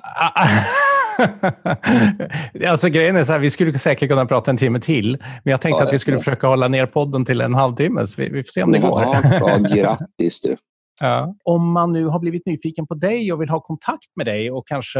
alltså 2.68 2.90
grejen 2.90 3.16
är 3.16 3.24
så 3.24 3.32
här, 3.32 3.40
vi 3.40 3.50
skulle 3.50 3.80
säkert 3.80 4.10
kunna 4.10 4.26
prata 4.26 4.52
en 4.52 4.58
timme 4.58 4.80
till, 4.80 5.18
men 5.44 5.52
jag 5.52 5.62
tänkte 5.62 5.82
ja, 5.84 5.88
att 5.88 5.94
vi 5.94 6.00
skulle 6.00 6.18
försöka 6.18 6.48
hålla 6.48 6.68
ner 6.68 6.86
podden 6.86 7.26
till 7.26 7.42
en 7.42 7.54
halvtimme, 7.54 8.08
så 8.08 8.22
vi, 8.22 8.30
vi 8.30 8.44
får 8.44 8.52
se 8.52 8.64
om 8.64 8.72
det 8.72 8.78
ja, 8.78 8.90
går. 8.90 9.04
ja, 9.40 9.58
grattis 9.76 10.42
du. 10.42 10.56
Ja. 11.00 11.36
Om 11.44 11.72
man 11.72 11.94
nu 11.94 12.06
har 12.06 12.20
blivit 12.20 12.46
nyfiken 12.46 12.88
på 12.88 12.94
dig 12.94 13.34
och 13.34 13.42
vill 13.42 13.50
ha 13.50 13.60
kontakt 13.60 14.16
med 14.16 14.26
dig 14.26 14.52
och 14.52 14.68
kanske, 14.68 15.00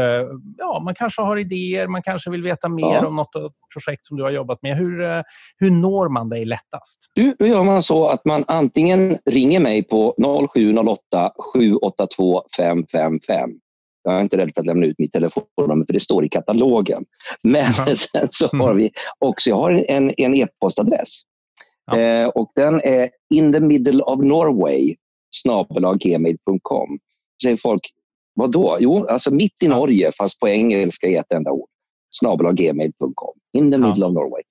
ja, 0.58 0.80
man 0.84 0.94
kanske 0.94 1.22
har 1.22 1.36
idéer, 1.36 1.86
man 1.86 2.02
kanske 2.02 2.30
vill 2.30 2.42
veta 2.42 2.68
mer 2.68 2.94
ja. 2.94 3.06
om 3.06 3.16
något 3.16 3.32
projekt 3.74 4.06
som 4.06 4.16
du 4.16 4.22
har 4.22 4.30
jobbat 4.30 4.62
med. 4.62 4.76
Hur, 4.76 5.02
eh, 5.02 5.22
hur 5.58 5.70
når 5.70 6.08
man 6.08 6.28
dig 6.28 6.44
lättast? 6.44 6.98
Du, 7.14 7.34
då 7.38 7.46
gör 7.46 7.64
man 7.64 7.82
så 7.82 8.08
att 8.08 8.24
man 8.24 8.44
antingen 8.48 9.18
ringer 9.30 9.60
mig 9.60 9.82
på 9.82 10.14
0708 10.54 11.32
782 11.54 12.42
555. 12.56 13.50
Jag 14.02 14.14
är 14.14 14.20
inte 14.20 14.36
rädd 14.36 14.50
för 14.54 14.60
att 14.60 14.66
lämna 14.66 14.86
ut 14.86 14.98
mitt 14.98 15.12
telefonnummer 15.12 15.86
för 15.86 15.92
det 15.92 16.00
står 16.00 16.24
i 16.24 16.28
katalogen. 16.28 17.04
Men 17.44 17.64
mm. 17.64 17.96
sen 17.96 18.28
så 18.30 18.48
har 18.52 18.70
mm. 18.70 18.76
vi 18.76 18.90
också, 19.18 19.50
jag 19.50 19.56
har 19.56 19.84
en, 19.88 20.14
en 20.16 20.34
e-postadress. 20.34 21.20
Ja. 21.86 22.00
Eh, 22.00 22.28
och 22.28 22.52
den 22.54 22.80
är 22.80 23.10
in 23.34 23.52
the 23.52 23.60
middle 23.60 24.02
of 24.02 24.20
Norway 24.20 24.94
snabelaggmail.com. 25.30 26.98
säger 27.42 27.56
folk, 27.56 27.80
vad 28.34 28.52
då? 28.52 28.76
Jo, 28.80 29.06
alltså 29.06 29.34
mitt 29.34 29.62
i 29.62 29.68
Norge, 29.68 30.12
fast 30.18 30.40
på 30.40 30.48
engelska 30.48 31.06
i 31.06 31.16
ett 31.16 31.32
enda 31.32 31.50
ord. 31.50 31.68
snabelaggmail.com. 32.10 33.34
In 33.52 33.70
the 33.70 33.78
middle 33.78 34.00
ja. 34.00 34.06
of 34.06 34.14
Norway. 34.14 34.42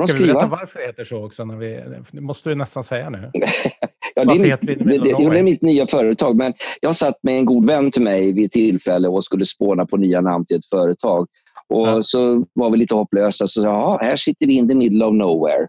Ska 0.00 0.06
skriva? 0.06 0.26
vi 0.26 0.32
berätta 0.32 0.46
varför 0.46 0.78
det 0.78 0.86
heter 0.86 1.04
så 1.04 1.24
också? 1.26 1.44
När 1.44 1.56
vi, 1.56 1.82
det 2.12 2.20
måste 2.20 2.48
du 2.48 2.54
nästan 2.54 2.84
säga 2.84 3.10
nu. 3.10 3.30
ja, 4.14 4.24
det, 4.24 4.32
är 4.32 4.38
mitt, 4.38 4.60
det, 4.60 4.74
det, 4.74 4.98
det 4.98 5.38
är 5.38 5.42
mitt 5.42 5.62
nya 5.62 5.86
företag, 5.86 6.36
men 6.36 6.54
jag 6.80 6.96
satt 6.96 7.18
med 7.22 7.38
en 7.38 7.44
god 7.44 7.66
vän 7.66 7.90
till 7.90 8.02
mig 8.02 8.32
vid 8.32 8.46
ett 8.46 8.52
tillfälle 8.52 9.08
och 9.08 9.24
skulle 9.24 9.44
spåna 9.46 9.86
på 9.86 9.96
nya 9.96 10.20
namn 10.20 10.46
till 10.46 10.56
ett 10.56 10.66
företag. 10.66 11.26
Och 11.68 11.88
ja. 11.88 12.02
Så 12.02 12.44
var 12.52 12.70
vi 12.70 12.76
lite 12.76 12.94
hopplösa. 12.94 13.46
Så 13.46 13.62
sa 13.62 13.68
ja, 13.68 13.98
här 14.02 14.16
sitter 14.16 14.46
vi 14.46 14.54
in 14.54 14.68
the 14.68 14.74
middle 14.74 15.04
of 15.04 15.14
nowhere. 15.14 15.66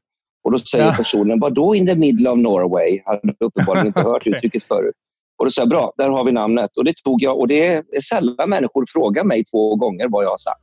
Och 0.47 0.51
Då 0.51 0.59
säger 0.59 0.85
ja. 0.85 0.93
personen, 0.97 1.39
vad 1.39 1.53
då 1.53 1.75
in 1.75 1.85
the 1.87 1.95
middle 1.95 2.29
of 2.29 2.37
Norway? 2.37 3.01
Han 3.05 3.19
hade 3.23 3.35
uppenbarligen 3.39 3.87
inte 3.87 3.99
hört 3.99 4.27
uttrycket 4.27 4.63
förut. 4.63 4.95
Och 5.37 5.45
Då 5.45 5.51
sa 5.51 5.61
jag, 5.61 5.69
bra, 5.69 5.93
där 5.97 6.09
har 6.09 6.23
vi 6.23 6.31
namnet. 6.31 6.77
Och 6.77 6.83
Det 6.83 6.93
tog 7.03 7.21
jag. 7.21 7.39
Och 7.39 7.47
det 7.47 7.67
är 7.67 8.01
sällan 8.01 8.49
människor 8.49 8.85
frågar 8.93 9.23
mig 9.23 9.45
två 9.45 9.75
gånger 9.75 10.07
vad 10.09 10.23
jag 10.23 10.29
har 10.29 10.37
sagt. 10.37 10.61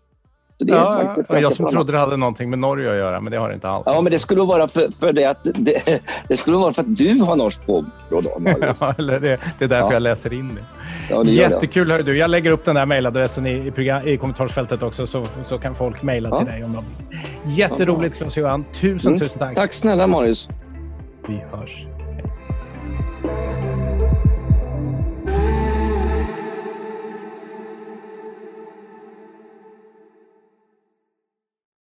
Så 0.59 0.65
det 0.65 0.73
ja, 0.73 1.15
ja. 1.29 1.41
Jag 1.41 1.53
som 1.53 1.69
trodde 1.69 1.93
det 1.93 1.99
hade 1.99 2.17
någonting 2.17 2.51
med 2.51 2.59
Norge 2.59 2.91
att 2.91 2.97
göra, 2.97 3.21
men 3.21 3.33
det 3.33 3.39
har 3.39 3.49
det 3.49 3.55
inte 3.55 3.69
alls. 3.69 3.83
Ja, 3.87 4.03
men 4.03 4.13
det 4.13 4.19
skulle 4.19 4.43
vara 4.43 4.69
för, 4.69 4.91
för 5.01 5.13
det 5.13 5.25
att 5.25 5.39
det, 5.45 6.01
det, 6.29 6.37
skulle 6.37 6.57
vara 6.57 6.73
för 6.73 6.83
att 6.83 6.97
du 6.97 7.21
har 7.21 7.37
norskt 7.37 7.67
påbrå. 7.67 7.87
ja, 8.81 8.95
eller 8.99 9.21
det, 9.21 9.41
det 9.59 9.65
är 9.65 9.69
därför 9.69 9.89
ja. 9.89 9.93
jag 9.93 10.03
läser 10.03 10.33
in 10.33 10.55
det. 10.55 10.61
Ja, 11.11 11.23
det 11.23 11.31
Jättekul. 11.31 11.91
Hör 11.91 12.03
du. 12.03 12.19
Jag 12.19 12.31
lägger 12.31 12.51
upp 12.51 12.65
den 12.65 12.75
där 12.75 12.87
mejladressen 12.87 13.47
i, 13.47 13.67
i, 13.67 13.71
program, 13.71 14.09
i 14.09 14.17
kommentarsfältet 14.17 14.83
också, 14.83 15.07
så, 15.07 15.25
så 15.45 15.59
kan 15.59 15.75
folk 15.75 16.03
mejla 16.03 16.37
till 16.37 16.47
dig 16.47 16.65
om 16.65 16.73
de 16.73 16.85
Jätteroligt, 17.47 18.19
Claes-Johan. 18.19 18.65
Tusen, 18.73 19.09
mm. 19.09 19.21
tusen 19.21 19.39
tack. 19.39 19.55
Tack 19.55 19.73
snälla, 19.73 20.07
Marius. 20.07 20.49
Vi 21.29 21.35
hörs. 21.53 21.87